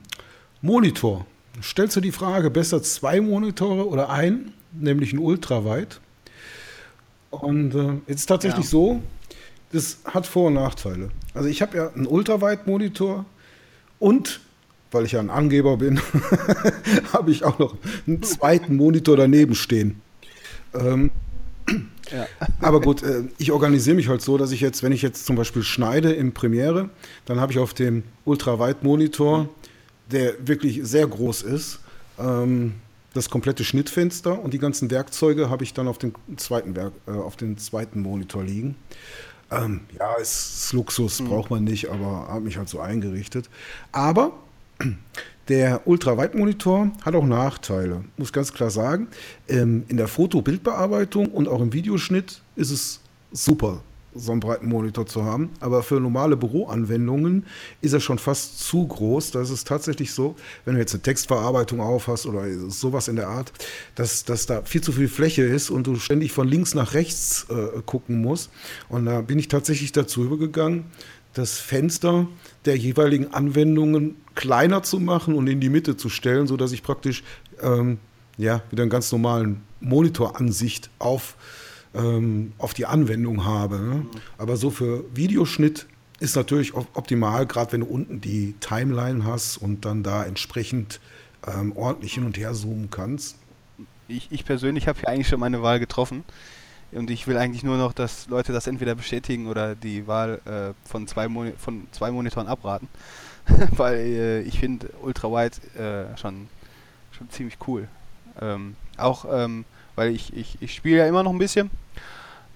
[0.62, 1.26] Monitor.
[1.62, 6.00] Stellst du die Frage, besser zwei Monitore oder ein, nämlich ein Ultraweit?
[7.42, 8.72] Und äh, jetzt ist tatsächlich ja.
[8.72, 9.02] so,
[9.72, 11.10] das hat Vor- und Nachteile.
[11.34, 13.26] Also ich habe ja einen Ultraweit-Monitor
[14.00, 14.40] und,
[14.92, 16.00] weil ich ja ein Angeber bin,
[17.14, 17.76] habe ich auch noch
[18.06, 20.00] einen zweiten Monitor daneben stehen.
[20.76, 21.10] Ähm,
[22.12, 22.28] ja.
[22.62, 25.36] Aber gut, äh, ich organisiere mich halt so, dass ich jetzt, wenn ich jetzt zum
[25.36, 26.90] Beispiel schneide im Premiere,
[27.26, 29.50] dann habe ich auf dem Ultraweit-Monitor,
[30.12, 31.80] der wirklich sehr groß ist,
[32.20, 32.76] ähm,
[33.14, 37.12] das komplette Schnittfenster und die ganzen Werkzeuge habe ich dann auf dem zweiten, Werk, äh,
[37.12, 38.76] auf dem zweiten Monitor liegen.
[39.52, 41.28] Ähm, ja, es ist Luxus, mhm.
[41.28, 43.50] braucht man nicht, aber habe mich halt so eingerichtet.
[43.92, 44.34] Aber
[45.48, 49.08] der Ultraweitmonitor hat auch Nachteile, muss ganz klar sagen.
[49.48, 53.00] Ähm, in der Foto-Bildbearbeitung und auch im Videoschnitt ist es
[53.32, 53.82] super
[54.16, 55.52] so einen breiten Monitor zu haben.
[55.60, 57.46] Aber für normale Büroanwendungen
[57.82, 59.32] ist er schon fast zu groß.
[59.32, 60.36] Da ist es tatsächlich so,
[60.66, 63.52] wenn du jetzt eine Textverarbeitung aufhast oder sowas in der Art,
[63.96, 67.48] dass, dass da viel zu viel Fläche ist und du ständig von links nach rechts
[67.50, 68.52] äh, gucken musst.
[68.90, 70.86] Und da bin ich tatsächlich dazu übergegangen,
[71.34, 72.28] das Fenster
[72.66, 77.24] der jeweiligen Anwendungen kleiner zu machen und in die Mitte zu stellen, sodass ich praktisch
[77.62, 77.98] ähm,
[78.38, 81.36] ja, wieder einen ganz normalen Monitoransicht auf
[81.94, 83.80] ähm, auf die Anwendung habe.
[83.80, 84.06] Ne?
[84.38, 85.88] Aber so für Videoschnitt
[86.20, 91.00] ist natürlich optimal, gerade wenn du unten die Timeline hast und dann da entsprechend
[91.46, 93.38] ähm, ordentlich hin und her zoomen kannst.
[94.08, 96.24] Ich, ich persönlich habe ja eigentlich schon meine Wahl getroffen.
[96.92, 100.88] Und ich will eigentlich nur noch, dass Leute das entweder bestätigen oder die Wahl äh,
[100.88, 101.28] von, zwei
[101.58, 102.88] von zwei Monitoren abraten.
[103.72, 106.48] Weil äh, ich finde Ultrawide äh, schon,
[107.12, 107.88] schon ziemlich cool.
[108.40, 109.66] Ähm, auch ähm,
[109.96, 111.70] weil ich, ich, ich spiele ja immer noch ein bisschen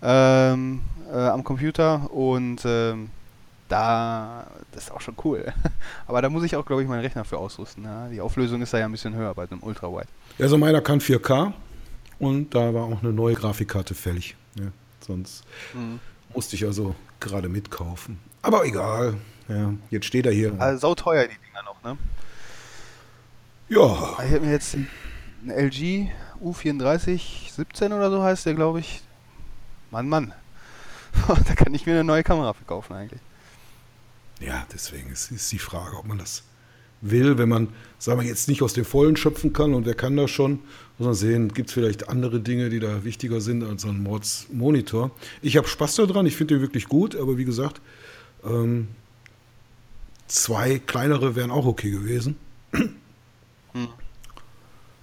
[0.02, 0.82] ähm,
[1.12, 3.10] äh, am Computer und ähm,
[3.70, 5.54] da, das ist auch schon cool.
[6.08, 7.84] Aber da muss ich auch, glaube ich, meinen Rechner für ausrüsten.
[7.84, 8.08] Ja?
[8.08, 10.08] Die Auflösung ist da ja ein bisschen höher bei einem Ultrawide.
[10.40, 11.54] Also meiner kann 4K
[12.20, 14.36] und da war auch eine neue Grafikkarte fällig.
[14.56, 14.68] Ja,
[15.02, 16.00] sonst mhm.
[16.34, 18.20] musste ich also gerade mitkaufen.
[18.42, 19.16] Aber egal.
[19.50, 20.54] Ja, jetzt steht er hier.
[20.60, 21.98] Also sau teuer die Dinger noch, ne?
[23.70, 24.24] Ja.
[24.26, 24.88] Ich habe mir jetzt ein
[25.50, 26.10] LG
[26.44, 29.02] U34 17 oder so heißt der, glaube ich.
[29.92, 30.34] Mann, Mann.
[31.28, 33.22] da kann ich mir eine neue Kamera verkaufen eigentlich.
[34.40, 36.44] Ja, deswegen ist, ist die Frage, ob man das
[37.02, 37.70] will, wenn man,
[38.00, 40.60] sagen wir jetzt nicht aus dem Vollen schöpfen kann und wer kann das schon,
[40.98, 44.02] muss man sehen, gibt es vielleicht andere Dinge, die da wichtiger sind als so ein
[44.02, 45.12] Mords-Monitor.
[45.42, 47.82] Ich habe Spaß daran, ich finde den wirklich gut, aber wie gesagt,
[48.44, 48.88] ähm,
[50.28, 52.36] zwei kleinere wären auch okay gewesen.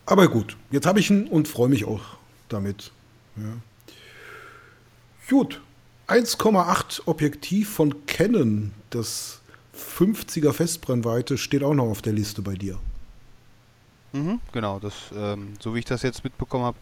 [0.06, 2.02] Aber gut, jetzt habe ich ihn und freue mich auch
[2.48, 2.92] damit.
[3.36, 3.54] Ja.
[5.28, 5.60] Gut,
[6.08, 9.40] 1,8 Objektiv von Canon, das
[9.74, 12.78] 50er Festbrennweite, steht auch noch auf der Liste bei dir.
[14.12, 16.76] Mhm, genau, das, ähm, so wie ich das jetzt mitbekommen habe,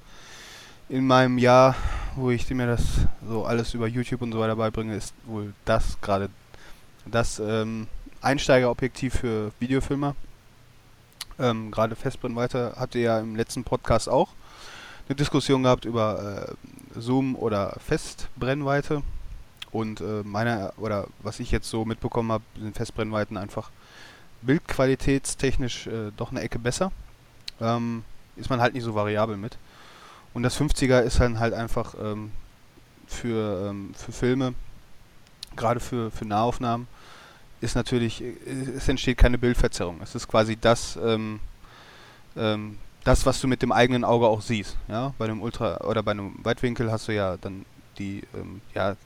[0.89, 1.77] in meinem Jahr,
[2.17, 2.83] wo ich mir das
[3.27, 6.29] so alles über YouTube und so weiter beibringe, ist wohl das gerade
[7.07, 7.87] das ähm,
[8.21, 10.15] Einsteigerobjektiv für Videofilmer.
[11.39, 14.31] Ähm, gerade Festbrennweite hatte ja im letzten Podcast auch
[15.09, 16.57] eine Diskussion gehabt über
[16.95, 19.03] äh, Zoom oder Festbrennweite.
[19.71, 23.71] Und äh, meiner, oder was ich jetzt so mitbekommen habe, sind Festbrennweiten einfach
[24.43, 26.93] bildqualitätstechnisch äh, doch eine Ecke besser
[27.63, 28.05] ähm,
[28.37, 29.57] ist man halt nicht so variabel mit.
[30.35, 32.33] Und das 50er ist dann halt einfach ähm,
[33.07, 34.55] für, ähm, für Filme,
[35.57, 36.87] gerade für, für Nahaufnahmen,
[37.63, 38.35] ist natürlich, äh,
[38.77, 40.01] es entsteht keine Bildverzerrung.
[40.03, 41.41] Es ist quasi das, ähm,
[42.37, 44.77] ähm, das, was du mit dem eigenen Auge auch siehst.
[44.89, 45.15] Ja?
[45.19, 47.65] Bei einem Ultra oder bei einem Weitwinkel hast du ja dann
[47.99, 48.97] die, ähm, ja,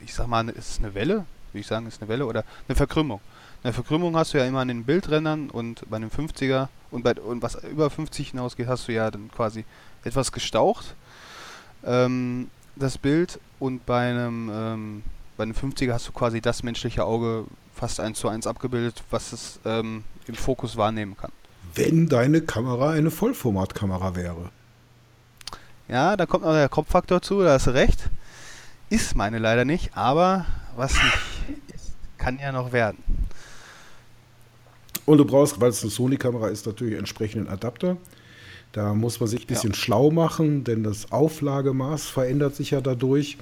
[0.00, 1.26] ich sag mal, ist es eine Welle?
[1.52, 3.20] Würde ich sagen, ist eine Welle oder eine Verkrümmung.
[3.62, 7.14] Eine Verkrümmung hast du ja immer an den Bildrändern und bei einem 50er und, bei,
[7.14, 9.64] und was über 50 hinausgeht, hast du ja dann quasi
[10.04, 10.94] etwas gestaucht,
[11.84, 13.40] ähm, das Bild.
[13.58, 15.02] Und bei einem, ähm,
[15.38, 19.32] bei einem 50er hast du quasi das menschliche Auge fast eins zu eins abgebildet, was
[19.32, 21.30] es ähm, im Fokus wahrnehmen kann.
[21.74, 24.50] Wenn deine Kamera eine Vollformatkamera wäre.
[25.86, 28.10] Ja, da kommt noch der Kopffaktor zu, da hast du recht.
[28.90, 30.44] Ist meine leider nicht, aber
[30.76, 31.18] was nicht
[31.72, 32.98] ist, kann ja noch werden.
[35.06, 37.96] Und du brauchst, weil es eine Sony-Kamera ist, natürlich entsprechenden Adapter.
[38.72, 39.76] Da muss man sich ein bisschen ja.
[39.76, 43.38] schlau machen, denn das Auflagemaß verändert sich ja dadurch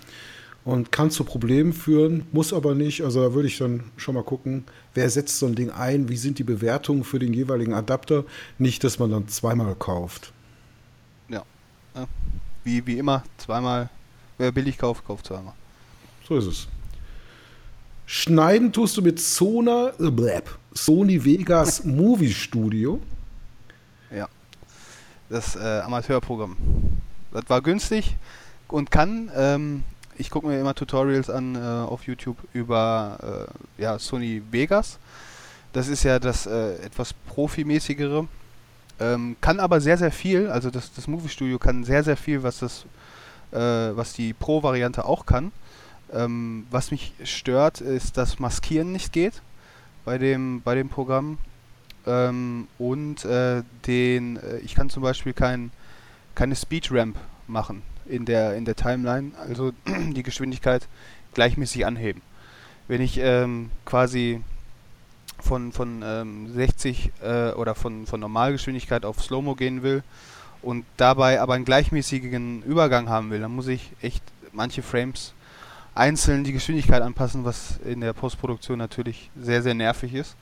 [0.66, 3.04] und kann zu Problemen führen, muss aber nicht.
[3.04, 4.64] Also da würde ich dann schon mal gucken,
[4.94, 8.24] wer setzt so ein Ding ein, wie sind die Bewertungen für den jeweiligen Adapter.
[8.58, 10.32] Nicht, dass man dann zweimal kauft.
[11.28, 11.44] Ja,
[12.64, 13.90] wie, wie immer, zweimal,
[14.38, 15.54] wer billig kauft, kauft zweimal.
[16.26, 16.68] So ist es.
[18.04, 20.42] Schneiden tust du mit Sona, äh,
[20.74, 23.00] Sony Vegas Movie Studio.
[24.12, 24.28] Ja.
[25.28, 26.56] Das äh, Amateurprogramm.
[27.30, 28.16] Das war günstig
[28.66, 29.84] und kann, ähm,
[30.18, 33.48] ich gucke mir immer Tutorials an äh, auf YouTube über
[33.78, 34.98] äh, ja, Sony Vegas.
[35.72, 38.26] Das ist ja das äh, etwas profimäßigere.
[38.98, 42.42] Ähm, kann aber sehr, sehr viel, also das, das Movie Studio kann sehr, sehr viel,
[42.42, 42.86] was das,
[43.52, 45.52] äh, was die Pro-Variante auch kann.
[46.12, 49.42] Ähm, was mich stört, ist, dass Maskieren nicht geht
[50.04, 51.38] bei dem, bei dem Programm.
[52.06, 55.72] Ähm, und äh, den, äh, ich kann zum Beispiel kein,
[56.34, 57.16] keine Speedramp
[57.48, 60.86] machen in der, in der Timeline, also die Geschwindigkeit
[61.34, 62.22] gleichmäßig anheben.
[62.88, 64.42] Wenn ich ähm, quasi
[65.40, 70.02] von, von ähm, 60 äh, oder von, von Normalgeschwindigkeit auf Slow-Mo gehen will
[70.62, 75.34] und dabei aber einen gleichmäßigen Übergang haben will, dann muss ich echt manche Frames
[75.94, 80.36] einzeln die Geschwindigkeit anpassen, was in der Postproduktion natürlich sehr, sehr nervig ist.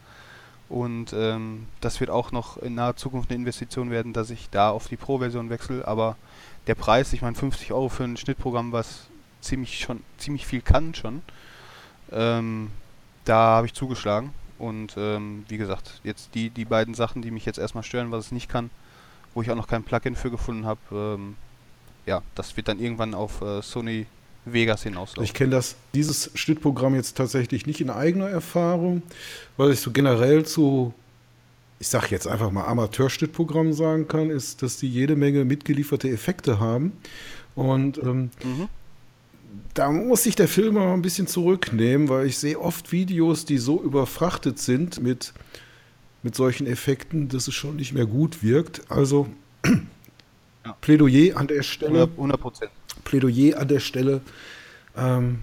[0.68, 4.70] Und ähm, das wird auch noch in naher Zukunft eine Investition werden, dass ich da
[4.70, 5.86] auf die Pro-Version wechsle.
[5.86, 6.16] Aber
[6.66, 9.06] der Preis, ich meine 50 Euro für ein Schnittprogramm, was
[9.40, 11.22] ziemlich schon ziemlich viel kann schon,
[12.10, 12.70] ähm,
[13.24, 14.32] da habe ich zugeschlagen.
[14.58, 18.26] Und ähm, wie gesagt, jetzt die, die beiden Sachen, die mich jetzt erstmal stören, was
[18.26, 18.70] es nicht kann,
[19.34, 21.36] wo ich auch noch kein Plugin für gefunden habe, ähm,
[22.06, 24.06] ja, das wird dann irgendwann auf äh, Sony
[24.44, 25.24] Vegas hinauslaufen.
[25.24, 29.02] Ich kenne das, dieses Schnittprogramm jetzt tatsächlich nicht in eigener Erfahrung,
[29.56, 30.92] weil ich so generell zu,
[31.84, 36.58] ich sage jetzt einfach mal Amateurschnittprogrammen sagen kann, ist, dass die jede Menge mitgelieferte Effekte
[36.58, 36.92] haben.
[37.54, 38.68] Und ähm, mhm.
[39.74, 43.58] da muss sich der Film mal ein bisschen zurücknehmen, weil ich sehe oft Videos, die
[43.58, 45.34] so überfrachtet sind mit,
[46.22, 48.80] mit solchen Effekten, dass es schon nicht mehr gut wirkt.
[48.90, 49.28] Also
[50.64, 50.74] ja.
[50.80, 52.08] Plädoyer an der Stelle.
[52.16, 52.70] 100 Prozent.
[53.04, 54.22] Plädoyer an der Stelle.
[54.96, 55.40] Ähm,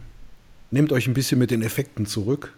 [0.71, 2.51] nehmt euch ein bisschen mit den Effekten zurück.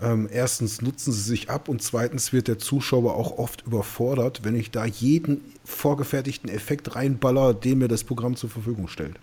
[0.00, 4.54] Ähm, erstens nutzen sie sich ab und zweitens wird der Zuschauer auch oft überfordert, wenn
[4.54, 9.16] ich da jeden vorgefertigten Effekt reinballer, den mir das Programm zur Verfügung stellt.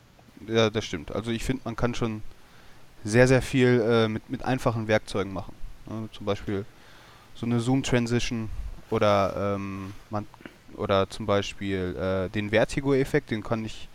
[0.47, 1.11] Ja, das stimmt.
[1.11, 2.23] Also ich finde, man kann schon
[3.03, 5.53] sehr, sehr viel äh, mit, mit einfachen Werkzeugen machen.
[5.87, 6.65] Ja, zum Beispiel
[7.35, 8.49] so eine Zoom-Transition
[8.89, 9.93] oder ähm,
[10.75, 13.89] oder zum Beispiel äh, den Vertigo-Effekt, den kann ich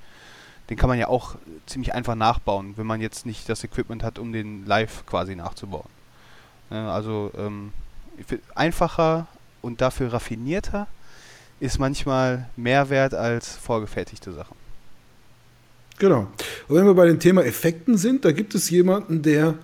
[0.70, 4.18] den kann man ja auch ziemlich einfach nachbauen, wenn man jetzt nicht das Equipment hat,
[4.18, 5.88] um den live quasi nachzubauen.
[6.70, 7.72] Ja, also ähm,
[8.54, 9.26] einfacher
[9.62, 10.86] und dafür raffinierter
[11.60, 14.56] ist manchmal mehr wert als vorgefertigte Sachen.
[15.98, 16.28] Genau.
[16.68, 19.54] Und wenn wir bei dem Thema Effekten sind, da gibt es jemanden, der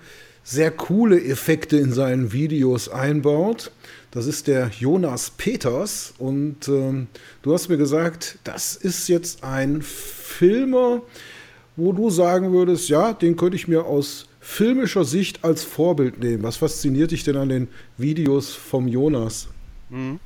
[0.43, 3.71] sehr coole Effekte in seinen Videos einbaut.
[4.11, 6.13] Das ist der Jonas Peters.
[6.19, 7.07] Und ähm,
[7.43, 11.03] du hast mir gesagt, das ist jetzt ein Filmer,
[11.77, 16.43] wo du sagen würdest, ja, den könnte ich mir aus filmischer Sicht als Vorbild nehmen.
[16.43, 19.49] Was fasziniert dich denn an den Videos vom Jonas?
[19.91, 20.21] Mhm.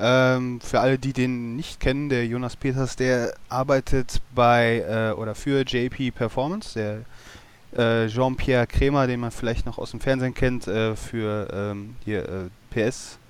[0.00, 5.34] Ähm, für alle, die den nicht kennen, der Jonas Peters, der arbeitet bei äh, oder
[5.34, 10.66] für JP Performance, der äh, Jean-Pierre Kremer, den man vielleicht noch aus dem Fernsehen kennt,
[10.66, 13.20] äh, für ähm, hier äh, PS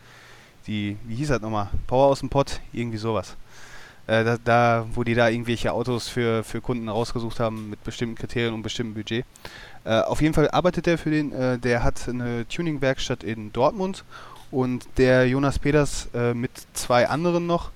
[0.66, 1.68] die, wie hieß das nochmal?
[1.86, 3.36] Power aus dem Pott, irgendwie sowas.
[4.06, 8.14] Äh, da, da, wo die da irgendwelche Autos für, für Kunden rausgesucht haben mit bestimmten
[8.14, 9.24] Kriterien und bestimmtem Budget.
[9.84, 14.04] Äh, auf jeden Fall arbeitet der für den, äh, der hat eine Tuning-Werkstatt in Dortmund
[14.50, 17.70] und der Jonas Peters äh, mit zwei anderen noch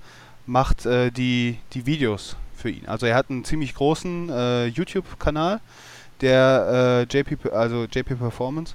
[0.45, 2.85] macht äh, die, die Videos für ihn.
[2.85, 5.59] Also er hat einen ziemlich großen äh, YouTube-Kanal,
[6.21, 8.73] der JP, also JP Performance.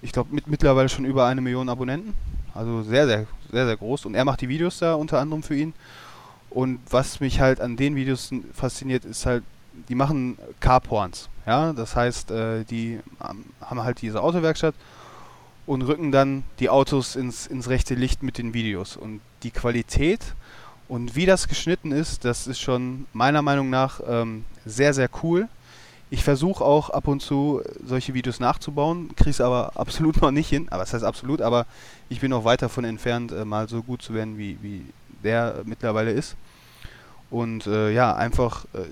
[0.00, 2.12] Ich glaube mit mittlerweile schon über eine Million Abonnenten.
[2.54, 4.06] Also sehr, sehr, sehr, sehr groß.
[4.06, 5.74] Und er macht die Videos da unter anderem für ihn.
[6.50, 9.44] Und was mich halt an den Videos fasziniert, ist halt,
[9.88, 11.28] die machen Carporns.
[11.46, 14.74] Ja, das heißt, äh, die haben halt diese Autowerkstatt
[15.66, 18.96] und rücken dann die Autos ins, ins rechte Licht mit den Videos.
[18.96, 20.20] Und die Qualität
[20.88, 25.48] und wie das geschnitten ist, das ist schon meiner Meinung nach ähm, sehr, sehr cool.
[26.10, 30.48] Ich versuche auch ab und zu solche Videos nachzubauen, kriege es aber absolut noch nicht
[30.48, 30.66] hin.
[30.70, 31.66] Aber das heißt absolut, aber
[32.08, 34.84] ich bin noch weit davon entfernt, äh, mal so gut zu werden, wie, wie
[35.24, 36.36] der mittlerweile ist.
[37.30, 38.84] Und äh, ja, einfach äh,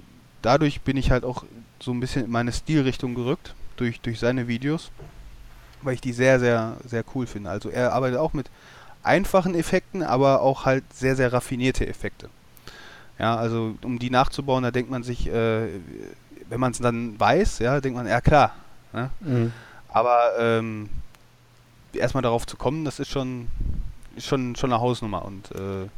[0.43, 1.45] dadurch bin ich halt auch
[1.81, 4.91] so ein bisschen in meine Stilrichtung gerückt, durch, durch seine Videos,
[5.83, 7.51] weil ich die sehr, sehr, sehr cool finde.
[7.51, 8.51] Also er arbeitet auch mit
[9.03, 12.29] einfachen Effekten, aber auch halt sehr, sehr raffinierte Effekte.
[13.19, 15.69] Ja, also um die nachzubauen, da denkt man sich, äh,
[16.49, 18.55] wenn man es dann weiß, ja, denkt man, ja klar.
[18.93, 19.11] Ne?
[19.21, 19.53] Mhm.
[19.89, 20.89] Aber ähm,
[21.93, 23.49] erstmal darauf zu kommen, das ist schon,
[24.17, 25.89] ist schon, schon eine Hausnummer und äh,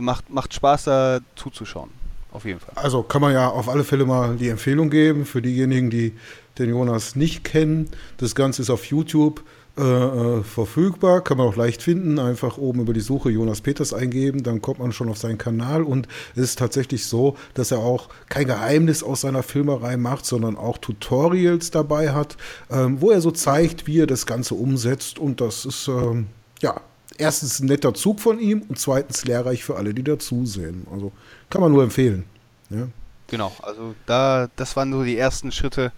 [0.00, 1.90] macht, macht Spaß da zuzuschauen.
[2.32, 2.72] Auf jeden Fall.
[2.74, 6.12] Also kann man ja auf alle Fälle mal die Empfehlung geben für diejenigen, die
[6.58, 7.88] den Jonas nicht kennen.
[8.18, 9.42] Das Ganze ist auf YouTube
[9.78, 12.18] äh, äh, verfügbar, kann man auch leicht finden.
[12.18, 15.84] Einfach oben über die Suche Jonas Peters eingeben, dann kommt man schon auf seinen Kanal
[15.84, 20.56] und es ist tatsächlich so, dass er auch kein Geheimnis aus seiner Filmerei macht, sondern
[20.56, 22.36] auch Tutorials dabei hat,
[22.70, 26.26] ähm, wo er so zeigt, wie er das Ganze umsetzt und das ist ähm,
[26.60, 26.80] ja
[27.18, 30.86] erstens ein netter Zug von ihm und zweitens lehrreich für alle, die dazusehen.
[30.90, 31.12] Also
[31.50, 32.24] kann man nur empfehlen.
[32.70, 32.88] Ja.
[33.26, 35.92] Genau, also da, das waren so die ersten Schritte,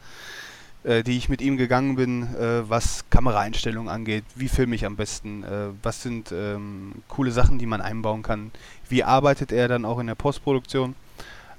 [0.82, 4.96] äh, die ich mit ihm gegangen bin, äh, was Kameraeinstellungen angeht, wie filme ich am
[4.96, 8.50] besten, äh, was sind ähm, coole Sachen, die man einbauen kann,
[8.88, 10.96] wie arbeitet er dann auch in der Postproduktion.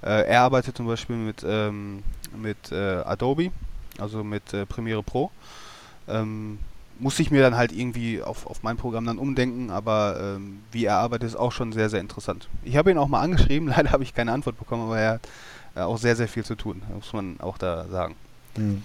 [0.01, 2.03] Äh, er arbeitet zum Beispiel mit, ähm,
[2.35, 3.51] mit äh, Adobe,
[3.97, 5.31] also mit äh, Premiere Pro.
[6.07, 6.59] Ähm,
[7.01, 10.85] muss ich mir dann halt irgendwie auf, auf mein Programm dann umdenken, aber ähm, wie
[10.85, 12.47] er arbeitet, ist auch schon sehr, sehr interessant.
[12.63, 15.21] Ich habe ihn auch mal angeschrieben, leider habe ich keine Antwort bekommen, aber er hat
[15.75, 18.15] auch sehr, sehr viel zu tun, muss man auch da sagen.
[18.55, 18.83] Mhm.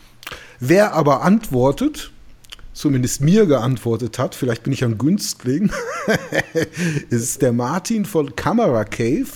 [0.59, 2.13] Wer aber antwortet,
[2.77, 5.73] zumindest mir geantwortet hat, vielleicht bin ich ein Günstling,
[7.11, 9.27] ist der Martin von Camera Cave.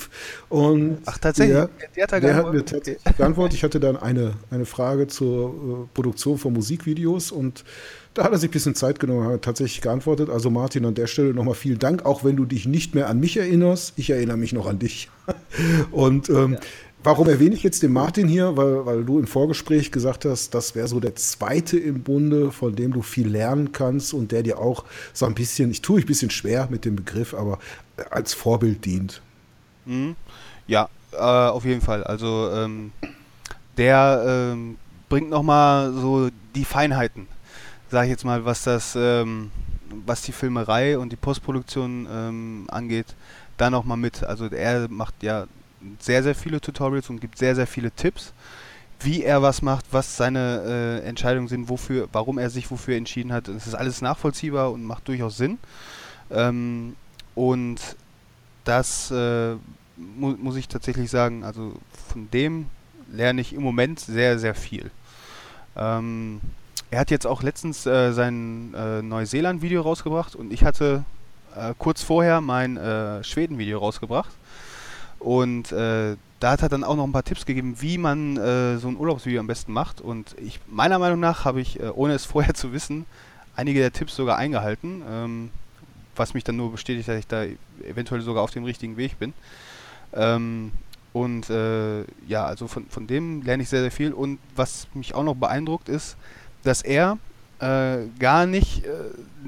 [0.50, 1.56] Und Ach, tatsächlich?
[1.56, 3.56] Der, der, hat, der hat, mir tatsächlich geantwortet.
[3.56, 7.64] Ich hatte dann eine, eine Frage zur äh, Produktion von Musikvideos und
[8.12, 10.28] da hat er sich ein bisschen Zeit genommen, hat tatsächlich geantwortet.
[10.28, 13.20] Also Martin, an der Stelle nochmal vielen Dank, auch wenn du dich nicht mehr an
[13.20, 13.94] mich erinnerst.
[13.96, 15.08] Ich erinnere mich noch an dich.
[15.92, 16.60] Und ähm, ja.
[17.02, 18.56] Warum erwähne ich jetzt den Martin hier?
[18.58, 22.76] Weil, weil du im Vorgespräch gesagt hast, das wäre so der zweite im Bunde, von
[22.76, 24.84] dem du viel lernen kannst und der dir auch
[25.14, 27.58] so ein bisschen, ich tue mich ein bisschen schwer mit dem Begriff, aber
[28.10, 29.22] als Vorbild dient.
[29.86, 30.14] Mhm.
[30.66, 32.04] Ja, äh, auf jeden Fall.
[32.04, 32.92] Also ähm,
[33.78, 34.76] der ähm,
[35.08, 37.28] bringt nochmal so die Feinheiten,
[37.90, 39.50] sage ich jetzt mal, was das, ähm,
[40.04, 43.06] was die Filmerei und die Postproduktion ähm, angeht,
[43.56, 44.22] da nochmal mit.
[44.22, 45.46] Also er macht ja
[45.98, 48.32] sehr, sehr viele Tutorials und gibt sehr, sehr viele Tipps,
[49.00, 53.32] wie er was macht, was seine äh, Entscheidungen sind, wofür, warum er sich wofür entschieden
[53.32, 53.48] hat.
[53.48, 55.58] Es ist alles nachvollziehbar und macht durchaus Sinn.
[56.30, 56.96] Ähm,
[57.34, 57.80] und
[58.64, 59.54] das äh,
[59.96, 61.74] mu muss ich tatsächlich sagen, also
[62.08, 62.66] von dem
[63.12, 64.90] lerne ich im Moment sehr, sehr viel.
[65.76, 66.40] Ähm,
[66.90, 71.04] er hat jetzt auch letztens äh, sein äh, Neuseeland-Video rausgebracht und ich hatte
[71.54, 74.30] äh, kurz vorher mein äh, Schweden-Video rausgebracht.
[75.20, 78.78] Und äh, da hat er dann auch noch ein paar Tipps gegeben, wie man äh,
[78.78, 80.00] so ein Urlaubsvideo am besten macht.
[80.00, 83.04] Und ich, meiner Meinung nach habe ich, äh, ohne es vorher zu wissen,
[83.54, 85.50] einige der Tipps sogar eingehalten, ähm,
[86.16, 87.44] was mich dann nur bestätigt, dass ich da
[87.86, 89.34] eventuell sogar auf dem richtigen Weg bin.
[90.14, 90.72] Ähm,
[91.12, 94.12] und äh, ja, also von, von dem lerne ich sehr, sehr viel.
[94.12, 96.16] Und was mich auch noch beeindruckt ist,
[96.62, 97.18] dass er
[97.58, 98.90] äh, gar nicht äh,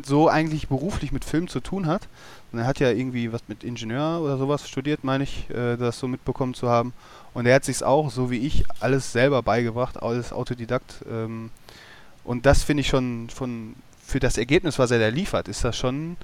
[0.05, 2.09] so eigentlich beruflich mit Film zu tun hat.
[2.53, 5.99] Und er hat ja irgendwie was mit Ingenieur oder sowas studiert, meine ich, äh, das
[5.99, 6.93] so mitbekommen zu haben.
[7.35, 11.03] Und er hat sich auch, so wie ich, alles selber beigebracht, alles Autodidakt.
[11.11, 11.51] Ähm,
[12.25, 13.75] und das finde ich schon von
[14.05, 16.19] für das Ergebnis, was er da liefert, ist das schon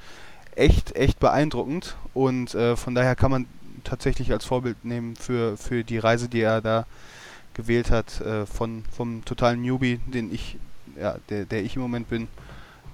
[0.55, 1.97] echt, echt beeindruckend.
[2.13, 3.47] Und äh, von daher kann man
[3.85, 6.85] tatsächlich als Vorbild nehmen für, für die Reise, die er da
[7.55, 10.59] gewählt hat, äh, von vom totalen Newbie, den ich,
[11.01, 12.29] ja, der, der ich im Moment bin,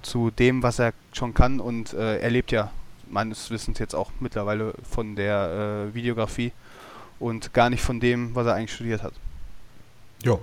[0.01, 1.59] zu dem, was er schon kann.
[1.59, 2.71] Und äh, er lebt ja
[3.09, 6.51] meines Wissens jetzt auch mittlerweile von der äh, Videografie
[7.19, 9.13] und gar nicht von dem, was er eigentlich studiert hat.
[10.23, 10.37] Ja,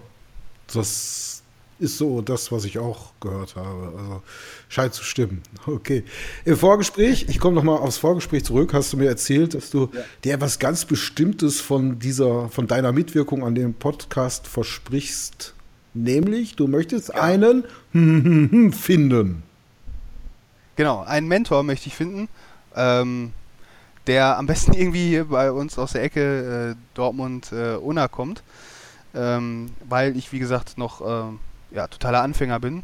[0.73, 1.43] das
[1.83, 3.93] ist so das, was ich auch gehört habe.
[3.99, 4.23] Also
[4.69, 5.43] scheint zu stimmen.
[5.67, 6.05] Okay.
[6.45, 10.01] Im Vorgespräch, ich komme nochmal aufs Vorgespräch zurück, hast du mir erzählt, dass du ja.
[10.25, 15.55] dir etwas ganz Bestimmtes von dieser, von deiner Mitwirkung an dem Podcast versprichst.
[15.95, 17.15] Nämlich, du möchtest ja.
[17.21, 17.65] einen
[18.73, 19.43] finden.
[20.77, 22.29] Genau, einen Mentor möchte ich finden.
[22.77, 23.33] Ähm,
[24.07, 28.43] der am besten irgendwie bei uns aus der Ecke äh, Dortmund-Unna äh, kommt.
[29.15, 32.83] Ähm, weil ich, wie gesagt, noch äh, ja, totaler Anfänger bin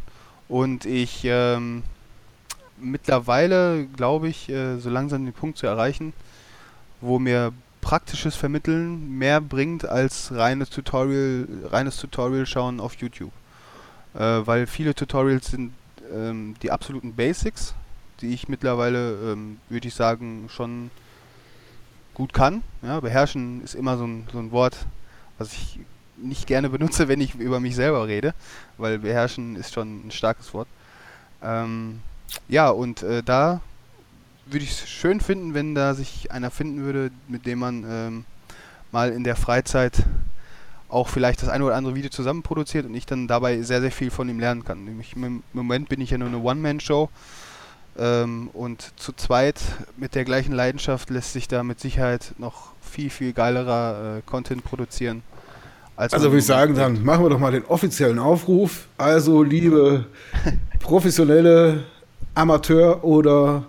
[0.49, 1.82] und ich ähm,
[2.78, 6.12] mittlerweile glaube ich, äh, so langsam den Punkt zu erreichen,
[7.01, 13.32] wo mir praktisches Vermitteln mehr bringt als reines Tutorial, reines Tutorial schauen auf YouTube.
[14.14, 15.72] Äh, weil viele Tutorials sind
[16.12, 17.74] ähm, die absoluten Basics,
[18.20, 20.90] die ich mittlerweile, ähm, würde ich sagen, schon
[22.14, 22.62] gut kann.
[22.82, 24.76] Ja, beherrschen ist immer so ein, so ein Wort,
[25.38, 25.80] was ich
[26.16, 28.34] nicht gerne benutze, wenn ich über mich selber rede,
[28.76, 30.68] weil beherrschen ist schon ein starkes Wort.
[31.42, 32.00] Ähm,
[32.48, 33.60] ja, und äh, da
[34.46, 38.24] würde ich es schön finden, wenn da sich einer finden würde, mit dem man ähm,
[38.90, 40.04] mal in der Freizeit
[40.88, 43.92] auch vielleicht das eine oder andere Video zusammen produziert und ich dann dabei sehr, sehr
[43.92, 44.84] viel von ihm lernen kann.
[44.84, 47.10] Nämlich Im Moment bin ich ja nur eine One-Man-Show
[47.99, 49.61] ähm, und zu zweit
[49.96, 54.64] mit der gleichen Leidenschaft lässt sich da mit Sicherheit noch viel, viel geilerer äh, Content
[54.64, 55.22] produzieren.
[55.96, 58.86] Als also würde ich sagen, dann machen wir doch mal den offiziellen Aufruf.
[58.96, 60.07] Also liebe
[60.78, 61.84] professionelle
[62.34, 63.64] Amateur- oder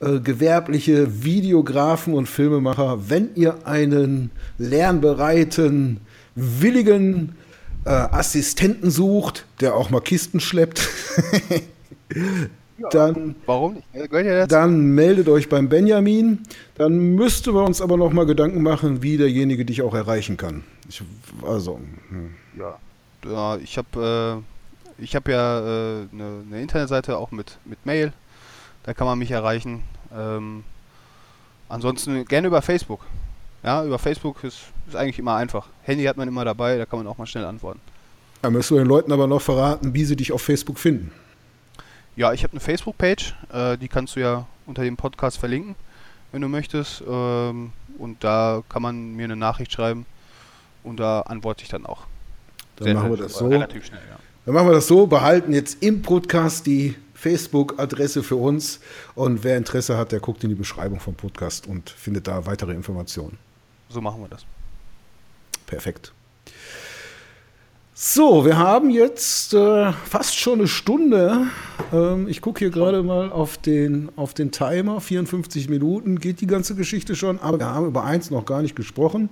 [0.00, 6.00] äh, gewerbliche Videografen und Filmemacher, wenn ihr einen lernbereiten,
[6.34, 7.36] willigen
[7.84, 10.88] äh, Assistenten sucht, der auch mal Kisten schleppt,
[12.90, 14.52] dann, warum nicht?
[14.52, 16.40] Dann meldet euch beim Benjamin.
[16.74, 20.64] Dann müssten wir uns aber noch mal Gedanken machen, wie derjenige dich auch erreichen kann.
[20.88, 21.02] Ich,
[21.46, 21.80] also.
[22.08, 22.34] Hm.
[22.58, 22.78] Ja.
[23.24, 27.84] ja, ich habe äh, ich habe ja eine äh, ne, ne Internetseite auch mit, mit
[27.84, 28.12] Mail.
[28.84, 29.82] Da kann man mich erreichen.
[30.14, 30.64] Ähm,
[31.68, 33.00] ansonsten gerne über Facebook.
[33.62, 35.68] Ja, über Facebook ist, ist eigentlich immer einfach.
[35.82, 37.80] Handy hat man immer dabei, da kann man auch mal schnell antworten.
[38.42, 41.12] Da müssen wir den Leuten aber noch verraten, wie sie dich auf Facebook finden.
[42.16, 45.74] Ja, ich habe eine Facebook-Page, äh, die kannst du ja unter dem Podcast verlinken,
[46.30, 47.02] wenn du möchtest.
[47.08, 50.06] Ähm, und da kann man mir eine Nachricht schreiben
[50.82, 52.06] und da antworte ich dann auch.
[52.76, 53.48] Dann Sehr machen wir das so.
[53.48, 54.18] Relativ schnell, ja.
[54.44, 58.80] Dann machen wir das so, behalten jetzt im Podcast die Facebook-Adresse für uns
[59.14, 62.72] und wer Interesse hat, der guckt in die Beschreibung vom Podcast und findet da weitere
[62.72, 63.38] Informationen.
[63.88, 64.44] So machen wir das.
[65.66, 66.12] Perfekt.
[67.94, 71.48] So, wir haben jetzt äh, fast schon eine Stunde.
[71.92, 74.98] Ähm, ich gucke hier gerade mal auf den, auf den Timer.
[74.98, 77.38] 54 Minuten geht die ganze Geschichte schon.
[77.38, 79.28] Aber wir haben über eins noch gar nicht gesprochen.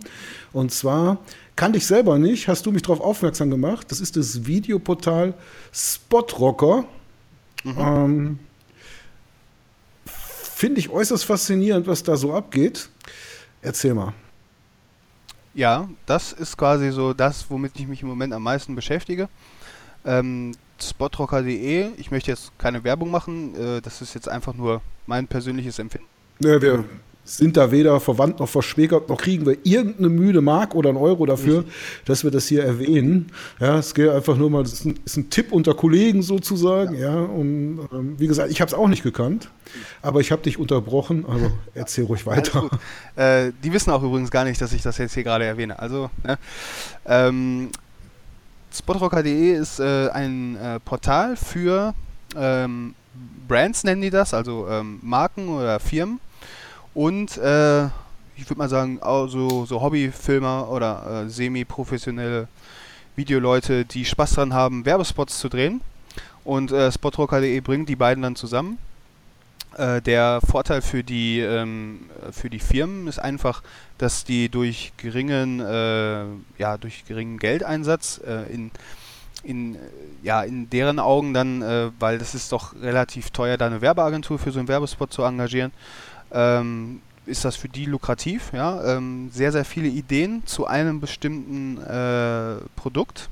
[0.52, 1.16] Und zwar
[1.56, 3.90] kannte ich selber nicht, hast du mich darauf aufmerksam gemacht.
[3.90, 5.32] Das ist das Videoportal
[5.72, 6.84] Spotrocker.
[7.64, 7.78] Mhm.
[7.78, 8.38] Ähm,
[10.04, 12.90] Finde ich äußerst faszinierend, was da so abgeht.
[13.62, 14.12] Erzähl mal.
[15.54, 19.28] Ja, das ist quasi so das, womit ich mich im Moment am meisten beschäftige.
[20.04, 25.26] Ähm, Spotrocker.de, ich möchte jetzt keine Werbung machen, äh, das ist jetzt einfach nur mein
[25.26, 26.06] persönliches Empfinden.
[26.38, 26.84] Ja, wir
[27.36, 31.26] sind da weder verwandt noch verschwägert, noch kriegen wir irgendeine müde Mark oder einen Euro
[31.26, 31.64] dafür,
[32.04, 33.30] dass wir das hier erwähnen.
[33.60, 36.94] Ja, es geht einfach nur mal, ist ein, ist ein Tipp unter Kollegen sozusagen.
[36.94, 39.48] Ja, ja und ähm, wie gesagt, ich habe es auch nicht gekannt,
[40.02, 42.68] aber ich habe dich unterbrochen, also erzähl ruhig weiter.
[43.16, 45.78] Äh, die wissen auch übrigens gar nicht, dass ich das jetzt hier gerade erwähne.
[45.78, 46.38] Also, ne?
[47.04, 47.68] ähm,
[48.72, 51.92] Spotrocker.de ist äh, ein äh, Portal für
[52.36, 52.94] ähm,
[53.46, 56.20] Brands, nennen die das, also ähm, Marken oder Firmen
[56.94, 57.86] und äh,
[58.36, 62.48] ich würde mal sagen, so, so Hobbyfilmer oder äh, semi-professionelle
[63.16, 65.82] Videoleute, die Spaß dran haben, Werbespots zu drehen.
[66.42, 68.78] Und äh, Spotrocker.de bringt die beiden dann zusammen.
[69.76, 72.00] Äh, der Vorteil für die, ähm,
[72.32, 73.62] für die Firmen ist einfach,
[73.98, 76.24] dass die durch geringen, äh,
[76.58, 78.70] ja, durch geringen Geldeinsatz äh, in,
[79.44, 79.76] in,
[80.22, 84.38] ja, in deren Augen dann, äh, weil das ist doch relativ teuer, da eine Werbeagentur
[84.38, 85.72] für so einen Werbespot zu engagieren,
[86.32, 88.52] ähm, ist das für die lukrativ.
[88.52, 88.96] Ja?
[88.96, 93.28] Ähm, sehr, sehr viele Ideen zu einem bestimmten äh, Produkt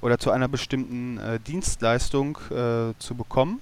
[0.00, 3.60] oder zu einer bestimmten äh, Dienstleistung äh, zu bekommen.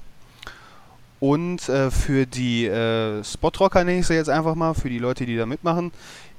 [1.20, 5.24] Und äh, für die äh, Spotrocker, nenne ich sie jetzt einfach mal, für die Leute,
[5.24, 5.90] die da mitmachen,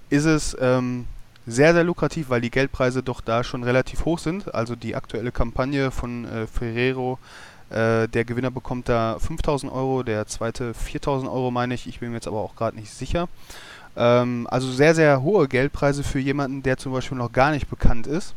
[0.09, 1.05] ist es ähm,
[1.47, 4.53] sehr, sehr lukrativ, weil die Geldpreise doch da schon relativ hoch sind.
[4.53, 7.17] Also die aktuelle Kampagne von äh, Ferrero,
[7.75, 11.87] äh, der Gewinner bekommt da 5000 Euro, der zweite 4000 Euro, meine ich.
[11.87, 13.27] Ich bin mir jetzt aber auch gerade nicht sicher.
[13.97, 18.07] Ähm, also sehr, sehr hohe Geldpreise für jemanden, der zum Beispiel noch gar nicht bekannt
[18.07, 18.33] ist.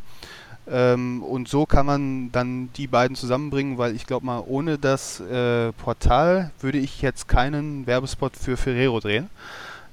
[0.68, 5.20] Ähm, und so kann man dann die beiden zusammenbringen, weil ich glaube mal, ohne das
[5.20, 9.30] äh, Portal würde ich jetzt keinen Werbespot für Ferrero drehen.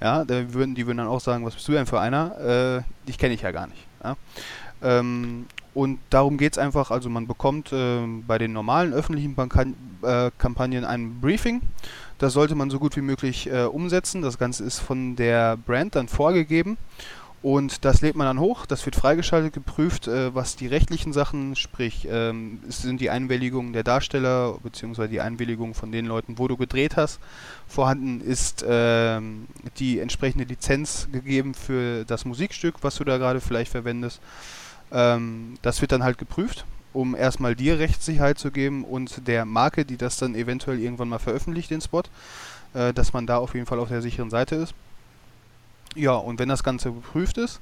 [0.02, 2.84] Ja, da würden, die würden dann auch sagen, was bist du denn für einer?
[2.84, 3.86] Äh, dich kenne ich ja gar nicht.
[4.04, 4.18] Ja?
[4.82, 5.46] Ähm,
[5.76, 10.32] und darum geht es einfach, also man bekommt äh, bei den normalen öffentlichen Bankan äh,
[10.38, 11.62] Kampagnen ein Briefing.
[12.18, 14.22] Das sollte man so gut wie möglich äh, umsetzen.
[14.22, 16.78] Das Ganze ist von der Brand dann vorgegeben.
[17.42, 21.56] Und das lädt man dann hoch, das wird freigeschaltet, geprüft, äh, was die rechtlichen Sachen,
[21.56, 25.10] sprich, ähm, sind die Einwilligungen der Darsteller bzw.
[25.10, 27.20] die Einwilligung von den Leuten, wo du gedreht hast.
[27.68, 29.46] Vorhanden ist ähm,
[29.78, 34.22] die entsprechende Lizenz gegeben für das Musikstück, was du da gerade vielleicht verwendest.
[34.92, 39.86] Ähm, das wird dann halt geprüft, um erstmal dir Rechtssicherheit zu geben und der Marke,
[39.86, 42.04] die das dann eventuell irgendwann mal veröffentlicht, den Spot,
[42.74, 44.74] äh, dass man da auf jeden Fall auf der sicheren Seite ist.
[45.96, 47.62] Ja, und wenn das Ganze geprüft ist,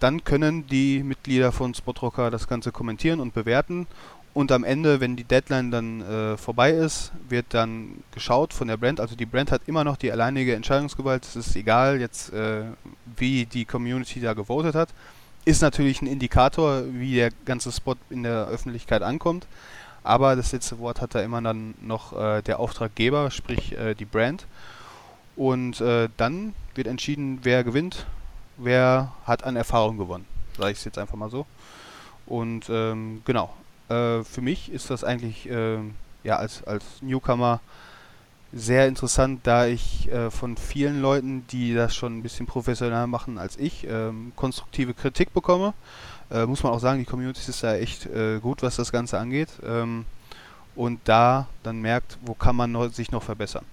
[0.00, 3.86] dann können die Mitglieder von Spotrocker das Ganze kommentieren und bewerten.
[4.32, 8.76] Und am Ende, wenn die Deadline dann äh, vorbei ist, wird dann geschaut von der
[8.76, 9.00] Brand.
[9.00, 11.24] Also die Brand hat immer noch die alleinige Entscheidungsgewalt.
[11.24, 12.64] Es ist egal jetzt, äh,
[13.16, 14.90] wie die Community da gewotet hat.
[15.46, 19.46] Ist natürlich ein Indikator, wie der ganze Spot in der Öffentlichkeit ankommt.
[20.02, 24.04] Aber das letzte Wort hat da immer dann noch äh, der Auftraggeber, sprich äh, die
[24.04, 24.44] Brand.
[25.36, 28.06] Und äh, dann wird entschieden, wer gewinnt,
[28.56, 30.26] wer hat an Erfahrung gewonnen.
[30.58, 31.46] Sage ich es jetzt einfach mal so.
[32.26, 33.54] Und ähm, genau,
[33.88, 35.78] äh, für mich ist das eigentlich äh,
[36.24, 37.60] ja als, als Newcomer
[38.52, 43.38] sehr interessant, da ich äh, von vielen Leuten, die das schon ein bisschen professioneller machen
[43.38, 45.74] als ich, ähm, konstruktive Kritik bekomme.
[46.30, 49.18] Äh, muss man auch sagen, die Community ist da echt äh, gut, was das Ganze
[49.18, 49.50] angeht.
[49.64, 50.04] Ähm,
[50.74, 53.64] und da dann merkt, wo kann man noch, sich noch verbessern.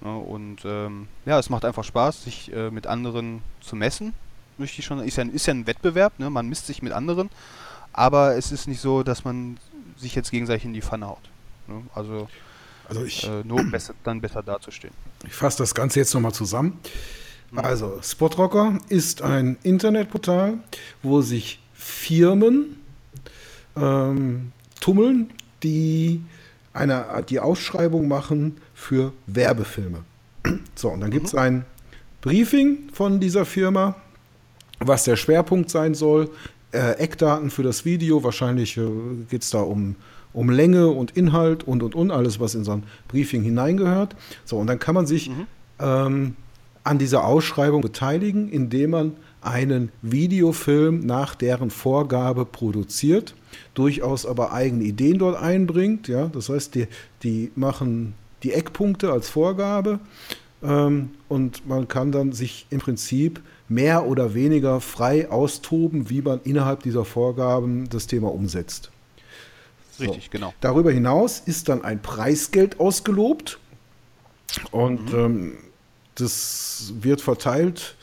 [0.00, 0.16] Ne?
[0.16, 4.14] Und ähm, ja, es macht einfach Spaß, sich äh, mit anderen zu messen.
[4.58, 6.30] Möchte ich schon, ist ja, ist ja ein Wettbewerb, ne?
[6.30, 7.30] man misst sich mit anderen,
[7.92, 9.58] aber es ist nicht so, dass man
[9.96, 11.30] sich jetzt gegenseitig in die Pfanne haut.
[11.66, 11.82] Ne?
[11.94, 12.28] Also,
[12.88, 14.94] also ich, äh, nur besser, dann besser dazustehen.
[15.26, 16.78] Ich fasse das Ganze jetzt nochmal zusammen.
[17.50, 17.58] Mhm.
[17.58, 20.58] Also, Spotrocker ist ein Internetportal,
[21.02, 22.76] wo sich Firmen
[23.76, 25.30] ähm, tummeln,
[25.62, 26.22] die
[26.72, 30.04] eine, die Ausschreibung machen für Werbefilme.
[30.74, 31.38] So, und dann gibt es mhm.
[31.38, 31.64] ein
[32.20, 33.96] Briefing von dieser Firma,
[34.78, 36.30] was der Schwerpunkt sein soll.
[36.72, 38.82] Äh, Eckdaten für das Video, wahrscheinlich äh,
[39.28, 39.96] geht es da um,
[40.32, 44.16] um Länge und Inhalt und und und, alles, was in so ein Briefing hineingehört.
[44.44, 45.46] So, und dann kann man sich mhm.
[45.78, 46.36] ähm,
[46.84, 53.34] an dieser Ausschreibung beteiligen, indem man einen Videofilm nach deren Vorgabe produziert,
[53.74, 56.08] durchaus aber eigene Ideen dort einbringt.
[56.08, 56.28] Ja?
[56.28, 56.86] Das heißt, die,
[57.22, 60.00] die machen die Eckpunkte als Vorgabe
[60.62, 66.40] ähm, und man kann dann sich im Prinzip mehr oder weniger frei austoben, wie man
[66.44, 68.91] innerhalb dieser Vorgaben das Thema umsetzt.
[70.00, 70.30] Richtig, so.
[70.30, 70.54] genau.
[70.60, 73.58] Darüber hinaus ist dann ein Preisgeld ausgelobt
[74.70, 75.18] und mhm.
[75.18, 75.58] ähm,
[76.14, 77.96] das wird verteilt,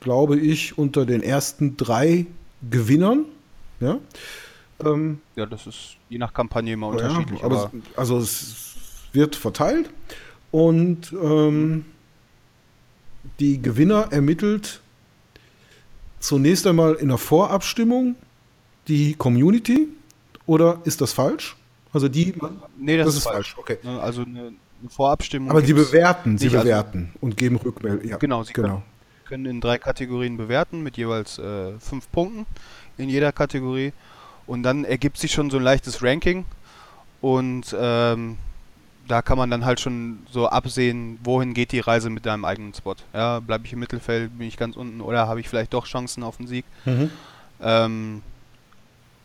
[0.00, 2.26] glaube ich, unter den ersten drei
[2.70, 3.26] Gewinnern.
[3.80, 3.98] Ja,
[4.84, 7.40] ähm, ja das ist je nach Kampagne immer unterschiedlich.
[7.40, 8.54] Ja, aber, aber es, also es
[9.12, 9.90] wird verteilt
[10.50, 11.84] und ähm,
[13.40, 14.80] die Gewinner ermittelt
[16.20, 18.16] zunächst einmal in der Vorabstimmung
[18.88, 19.88] die Community
[20.52, 21.56] oder ist das falsch?
[21.94, 22.34] Also die.
[22.78, 23.54] Nee, das, das ist falsch.
[23.54, 23.58] falsch.
[23.58, 23.78] Okay.
[23.82, 24.52] Ne, also eine,
[24.90, 25.50] Vorabstimmung.
[25.50, 28.06] Aber sie bewerten, sie bewerten also, und geben Rückmeldung.
[28.06, 28.68] Ja, genau, sie genau.
[28.68, 28.84] Können,
[29.24, 32.44] können, in drei Kategorien bewerten mit jeweils äh, fünf Punkten
[32.98, 33.92] in jeder Kategorie
[34.46, 36.44] und dann ergibt sich schon so ein leichtes Ranking
[37.22, 38.36] und ähm,
[39.08, 42.74] da kann man dann halt schon so absehen, wohin geht die Reise mit deinem eigenen
[42.74, 42.96] Spot.
[43.14, 46.24] Ja, bleibe ich im Mittelfeld, bin ich ganz unten oder habe ich vielleicht doch Chancen
[46.24, 46.64] auf den Sieg.
[46.84, 47.10] Mhm.
[47.62, 48.22] Ähm,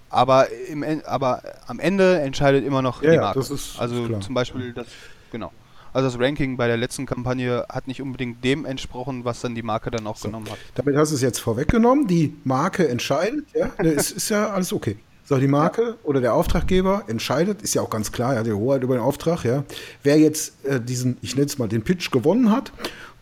[0.09, 3.39] aber, im, aber am Ende entscheidet immer noch ja, die Marke.
[3.39, 3.77] Also ist
[4.21, 4.87] zum Beispiel das,
[5.31, 5.51] genau.
[5.93, 9.63] Also das Ranking bei der letzten Kampagne hat nicht unbedingt dem entsprochen, was dann die
[9.63, 10.27] Marke dann auch so.
[10.27, 10.57] genommen hat.
[10.75, 12.07] Damit hast du es jetzt vorweggenommen.
[12.07, 13.71] Die Marke entscheidet, ja.
[13.79, 14.97] es ist ja alles okay.
[15.23, 15.95] So, die Marke ja.
[16.03, 19.01] oder der Auftraggeber entscheidet, ist ja auch ganz klar, er hat die Hoheit über den
[19.01, 19.63] Auftrag, ja.
[20.01, 22.71] Wer jetzt äh, diesen, ich nenne es mal, den Pitch gewonnen hat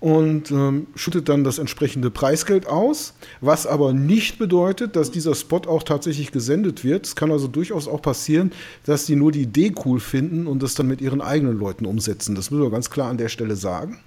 [0.06, 5.62] und ähm, schüttet dann das entsprechende Preisgeld aus, was aber nicht bedeutet, dass dieser Spot
[5.66, 7.08] auch tatsächlich gesendet wird.
[7.08, 8.52] Es kann also durchaus auch passieren,
[8.86, 12.36] dass die nur die Idee cool finden und das dann mit ihren eigenen Leuten umsetzen.
[12.36, 13.98] Das müssen wir ganz klar an der Stelle sagen.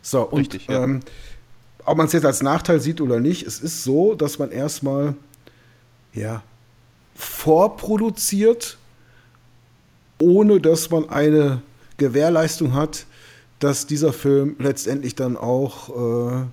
[0.00, 0.82] So, und Richtig, ja.
[0.82, 1.00] ähm,
[1.84, 5.14] ob man es jetzt als Nachteil sieht oder nicht, es ist so, dass man erstmal
[6.14, 6.42] ja,
[7.14, 8.78] vorproduziert,
[10.18, 11.60] ohne dass man eine
[11.98, 13.04] Gewährleistung hat,
[13.58, 15.88] dass dieser Film letztendlich dann auch
[16.32, 16.44] äh,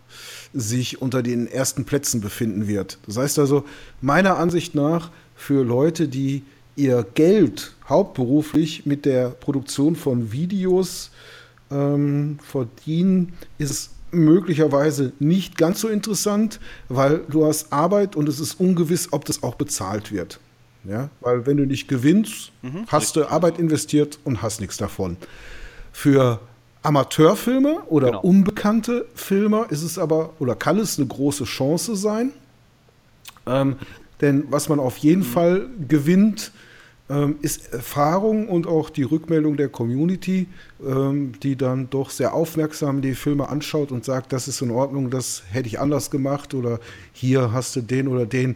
[0.54, 2.98] sich unter den ersten Plätzen befinden wird.
[3.06, 3.66] Das heißt also,
[4.02, 6.44] meiner Ansicht nach, für Leute, die
[6.76, 11.12] ihr Geld hauptberuflich mit der Produktion von Videos
[11.72, 18.60] ähm, verdienen, ist möglicherweise nicht ganz so interessant, weil du hast Arbeit und es ist
[18.60, 20.40] ungewiss, ob das auch bezahlt wird.
[20.88, 25.18] Ja, weil wenn du nicht gewinnst, mhm, hast du Arbeit investiert und hast nichts davon.
[25.92, 26.40] Für
[26.86, 28.22] Amateurfilme oder genau.
[28.22, 32.32] unbekannte Filme ist es aber oder kann es eine große Chance sein.
[33.48, 33.76] Ähm,
[34.22, 35.26] denn was man auf jeden mhm.
[35.26, 36.52] Fall gewinnt,
[37.10, 40.48] ähm, ist Erfahrung und auch die Rückmeldung der Community,
[40.84, 45.12] ähm, die dann doch sehr aufmerksam die Filme anschaut und sagt, das ist in Ordnung,
[45.12, 46.80] das hätte ich anders gemacht oder
[47.14, 48.56] hier hast du den oder den,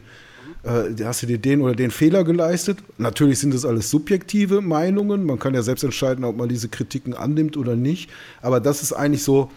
[0.64, 2.80] äh, hast du dir den oder den Fehler geleistet.
[2.98, 7.14] Natürlich sind das alles subjektive Meinungen, man kann ja selbst entscheiden, ob man diese Kritiken
[7.14, 8.10] annimmt oder nicht,
[8.42, 9.50] aber das ist eigentlich so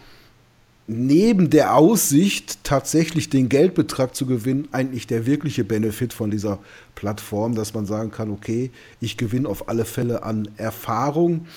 [0.87, 6.59] neben der Aussicht, tatsächlich den Geldbetrag zu gewinnen, eigentlich der wirkliche Benefit von dieser
[6.95, 11.47] Plattform, dass man sagen kann, okay, ich gewinne auf alle Fälle an Erfahrung,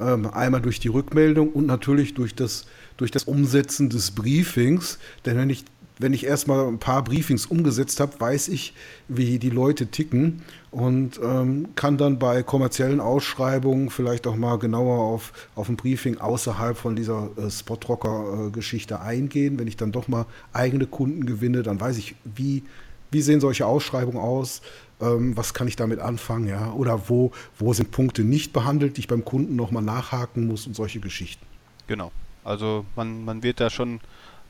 [0.00, 4.98] ähm, einmal durch die Rückmeldung und natürlich durch das, durch das Umsetzen des Briefings.
[5.26, 5.64] Denn wenn ich
[6.00, 8.72] wenn ich erstmal ein paar Briefings umgesetzt habe, weiß ich,
[9.08, 14.98] wie die Leute ticken und ähm, kann dann bei kommerziellen Ausschreibungen vielleicht auch mal genauer
[14.98, 19.58] auf, auf ein Briefing außerhalb von dieser äh, Spotrocker-Geschichte eingehen.
[19.58, 20.24] Wenn ich dann doch mal
[20.54, 22.62] eigene Kunden gewinne, dann weiß ich, wie,
[23.10, 24.62] wie sehen solche Ausschreibungen aus,
[25.02, 29.00] ähm, was kann ich damit anfangen, ja, oder wo, wo sind Punkte nicht behandelt, die
[29.00, 31.44] ich beim Kunden nochmal nachhaken muss und solche Geschichten.
[31.88, 32.10] Genau,
[32.42, 34.00] also man, man wird da schon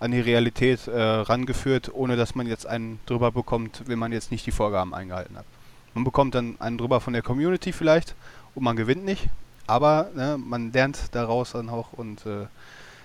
[0.00, 4.30] an die Realität äh, rangeführt, ohne dass man jetzt einen drüber bekommt, wenn man jetzt
[4.30, 5.44] nicht die Vorgaben eingehalten hat.
[5.94, 8.14] Man bekommt dann einen drüber von der Community vielleicht
[8.54, 9.28] und man gewinnt nicht,
[9.66, 12.46] aber ne, man lernt daraus dann auch und äh,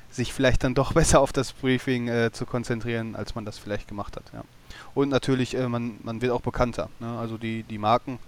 [0.10, 3.90] sich vielleicht dann doch besser auf das Briefing äh, zu konzentrieren, als man das vielleicht
[3.90, 4.24] gemacht hat.
[4.34, 4.44] Ja.
[4.94, 6.90] Und natürlich, äh, man, man wird auch bekannter.
[7.00, 7.18] Ne?
[7.20, 8.20] Also die, die Marken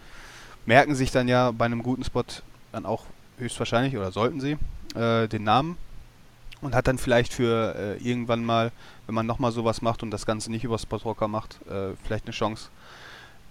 [0.65, 2.25] merken sich dann ja bei einem guten Spot
[2.73, 3.05] dann auch
[3.37, 4.57] höchstwahrscheinlich oder sollten sie
[4.95, 5.77] äh, den Namen
[6.61, 8.71] und hat dann vielleicht für äh, irgendwann mal,
[9.05, 12.33] wenn man nochmal sowas macht und das Ganze nicht über Spotrocker macht, äh, vielleicht eine
[12.33, 12.69] Chance,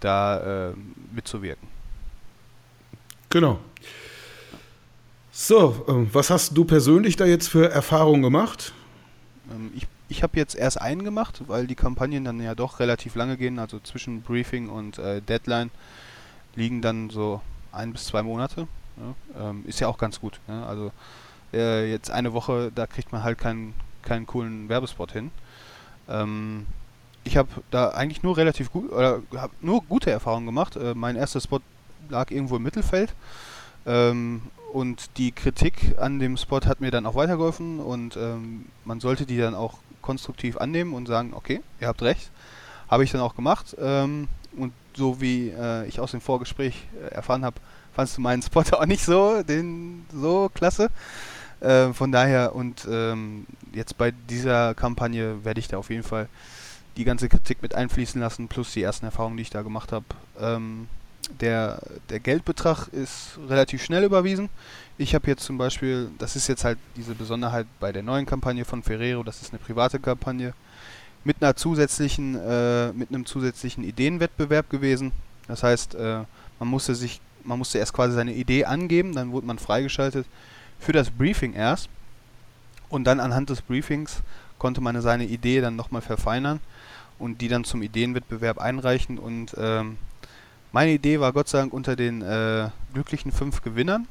[0.00, 0.72] da äh,
[1.12, 1.68] mitzuwirken.
[3.30, 3.58] Genau.
[5.30, 8.72] So, ähm, was hast du persönlich da jetzt für Erfahrungen gemacht?
[9.50, 13.14] Ähm, ich ich habe jetzt erst einen gemacht, weil die Kampagnen dann ja doch relativ
[13.16, 15.70] lange gehen, also zwischen Briefing und äh, Deadline
[16.54, 17.40] liegen dann so
[17.72, 18.68] ein bis zwei Monate.
[18.96, 20.40] Ja, ähm, ist ja auch ganz gut.
[20.48, 20.92] Ja, also
[21.52, 25.30] äh, jetzt eine Woche, da kriegt man halt keinen, keinen coolen Werbespot hin.
[26.08, 26.66] Ähm,
[27.24, 30.76] ich habe da eigentlich nur relativ gut, oder habe nur gute Erfahrungen gemacht.
[30.76, 31.60] Äh, mein erster Spot
[32.08, 33.14] lag irgendwo im Mittelfeld.
[33.84, 34.42] Ähm,
[34.72, 39.24] und die Kritik an dem Spot hat mir dann auch weitergeholfen und ähm, man sollte
[39.24, 42.30] die dann auch konstruktiv annehmen und sagen, okay, ihr habt recht.
[42.88, 43.76] Habe ich dann auch gemacht.
[43.80, 47.56] Ähm, und so wie äh, ich aus dem Vorgespräch äh, erfahren habe,
[47.94, 50.90] fandst du meinen Spot auch nicht so, den so klasse.
[51.66, 56.28] Äh, von daher und ähm, jetzt bei dieser Kampagne werde ich da auf jeden Fall
[56.96, 60.04] die ganze Kritik mit einfließen lassen, plus die ersten Erfahrungen, die ich da gemacht habe.
[60.38, 60.86] Ähm,
[61.40, 64.48] der, der Geldbetrag ist relativ schnell überwiesen.
[64.96, 68.64] Ich habe jetzt zum Beispiel, das ist jetzt halt diese Besonderheit bei der neuen Kampagne
[68.64, 70.54] von Ferrero, das ist eine private Kampagne,
[71.24, 75.10] mit einer zusätzlichen, äh, mit einem zusätzlichen Ideenwettbewerb gewesen.
[75.48, 76.20] Das heißt, äh,
[76.60, 80.26] man musste sich, man musste erst quasi seine Idee angeben, dann wurde man freigeschaltet
[80.78, 81.88] für das Briefing erst.
[82.88, 84.22] Und dann anhand des Briefings
[84.58, 86.60] konnte man seine Idee dann nochmal verfeinern
[87.18, 89.18] und die dann zum Ideenwettbewerb einreichen.
[89.18, 89.98] Und ähm,
[90.72, 94.06] meine Idee war Gott sei Dank unter den äh, glücklichen fünf Gewinnern.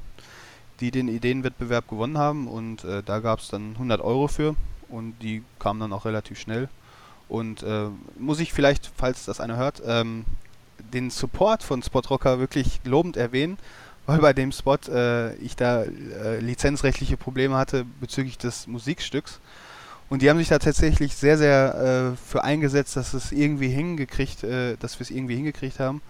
[0.79, 4.55] die den Ideenwettbewerb gewonnen haben und äh, da gab es dann 100 Euro für
[4.89, 6.69] und die kamen dann auch relativ schnell.
[7.27, 7.87] Und äh,
[8.19, 10.25] muss ich vielleicht, falls das einer hört, ähm,
[10.93, 13.57] den Support von Spotrocker wirklich lobend erwähnen,
[14.05, 19.39] weil bei dem Spot äh, ich da äh, lizenzrechtliche Probleme hatte bezüglich des Musikstücks.
[20.09, 24.43] Und die haben sich da tatsächlich sehr, sehr äh, für eingesetzt, dass es irgendwie hingekriegt,
[24.43, 26.01] äh, dass wir es irgendwie hingekriegt haben,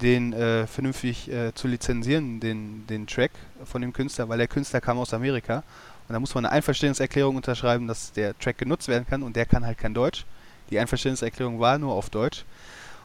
[0.00, 3.32] den äh, vernünftig äh, zu lizenzieren, den, den Track
[3.64, 5.62] von dem Künstler, weil der Künstler kam aus Amerika.
[6.08, 9.46] Und da muss man eine Einverständniserklärung unterschreiben, dass der Track genutzt werden kann und der
[9.46, 10.24] kann halt kein Deutsch.
[10.70, 12.44] Die Einverständniserklärung war nur auf Deutsch.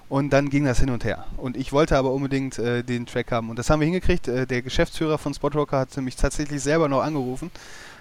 [0.10, 1.26] Und dann ging das hin und her.
[1.38, 3.52] Und ich wollte aber unbedingt äh, den Track haben.
[3.52, 4.28] Und das haben wir hingekriegt.
[4.28, 7.52] Äh, der Geschäftsführer von Spotrocker hat mich tatsächlich selber noch angerufen,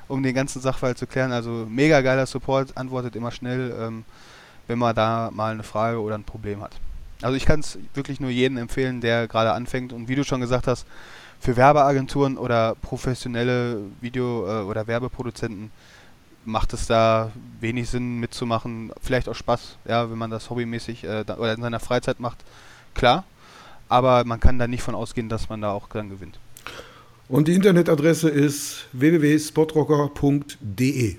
[0.09, 1.33] um den ganzen Sachverhalt zu klären.
[1.33, 4.05] Also mega geiler Support, antwortet immer schnell, ähm,
[4.69, 6.73] wenn man da mal eine Frage oder ein Problem hat.
[7.21, 9.93] Also ich kann es wirklich nur jedem empfehlen, der gerade anfängt.
[9.93, 10.87] Und wie du schon gesagt hast,
[11.41, 15.71] für Werbeagenturen oder professionelle Video- äh, oder Werbeproduzenten
[16.45, 18.93] macht es da wenig Sinn mitzumachen.
[19.03, 22.39] Vielleicht auch Spaß, ja, wenn man das hobbymäßig äh, da, oder in seiner Freizeit macht,
[22.95, 23.25] klar.
[23.89, 26.39] Aber man kann da nicht von ausgehen, dass man da auch dann gewinnt.
[27.29, 31.17] Und die Internetadresse ist www.spotrocker.de.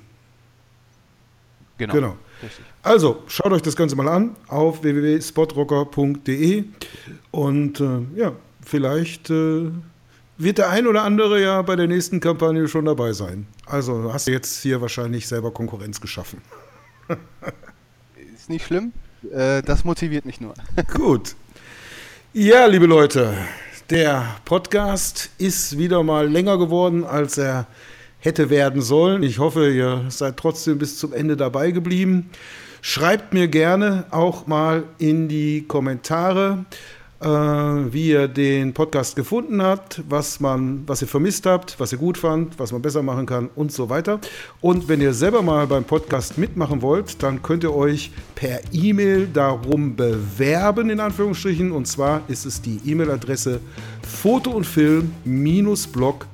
[1.78, 1.94] Genau.
[1.94, 2.18] genau.
[2.42, 2.66] Richtig.
[2.84, 6.64] Also, schaut euch das Ganze mal an auf www.spotrocker.de
[7.32, 9.70] und äh, ja, vielleicht äh,
[10.40, 13.46] wird der ein oder andere ja bei der nächsten Kampagne schon dabei sein.
[13.66, 16.42] Also hast du jetzt hier wahrscheinlich selber Konkurrenz geschaffen.
[18.34, 18.94] Ist nicht schlimm.
[19.32, 20.54] Äh, das motiviert mich nur.
[20.94, 21.36] Gut.
[22.32, 23.34] Ja, liebe Leute,
[23.90, 27.68] der Podcast ist wieder mal länger geworden, als er
[28.20, 29.24] hätte werden sollen.
[29.24, 32.30] Ich hoffe, ihr seid trotzdem bis zum Ende dabei geblieben.
[32.82, 36.66] Schreibt mir gerne auch mal in die Kommentare,
[37.22, 42.18] wie ihr den Podcast gefunden habt, was, man, was ihr vermisst habt, was ihr gut
[42.18, 44.22] fand, was man besser machen kann und so weiter.
[44.62, 49.28] Und wenn ihr selber mal beim Podcast mitmachen wollt, dann könnt ihr euch per E-Mail
[49.28, 51.74] darum bewerben, in Anführungsstrichen.
[51.74, 53.60] Und zwar ist es die E-Mail-Adresse
[54.02, 56.26] foto und film-blog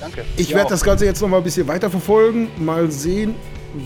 [0.00, 0.24] Danke.
[0.36, 3.34] ich werde das Ganze jetzt noch mal ein bisschen weiter verfolgen, mal sehen,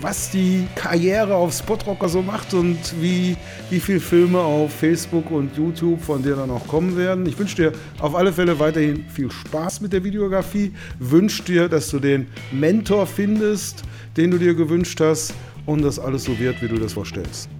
[0.00, 3.36] was die Karriere auf Spotrocker so macht und wie,
[3.68, 7.26] wie viele Filme auf Facebook und YouTube von dir dann auch kommen werden.
[7.26, 11.90] Ich wünsche dir auf alle Fälle weiterhin viel Spaß mit der Videografie, wünsche dir, dass
[11.90, 13.82] du den Mentor findest,
[14.16, 15.34] den du dir gewünscht hast
[15.66, 17.50] und dass alles so wird, wie du das vorstellst.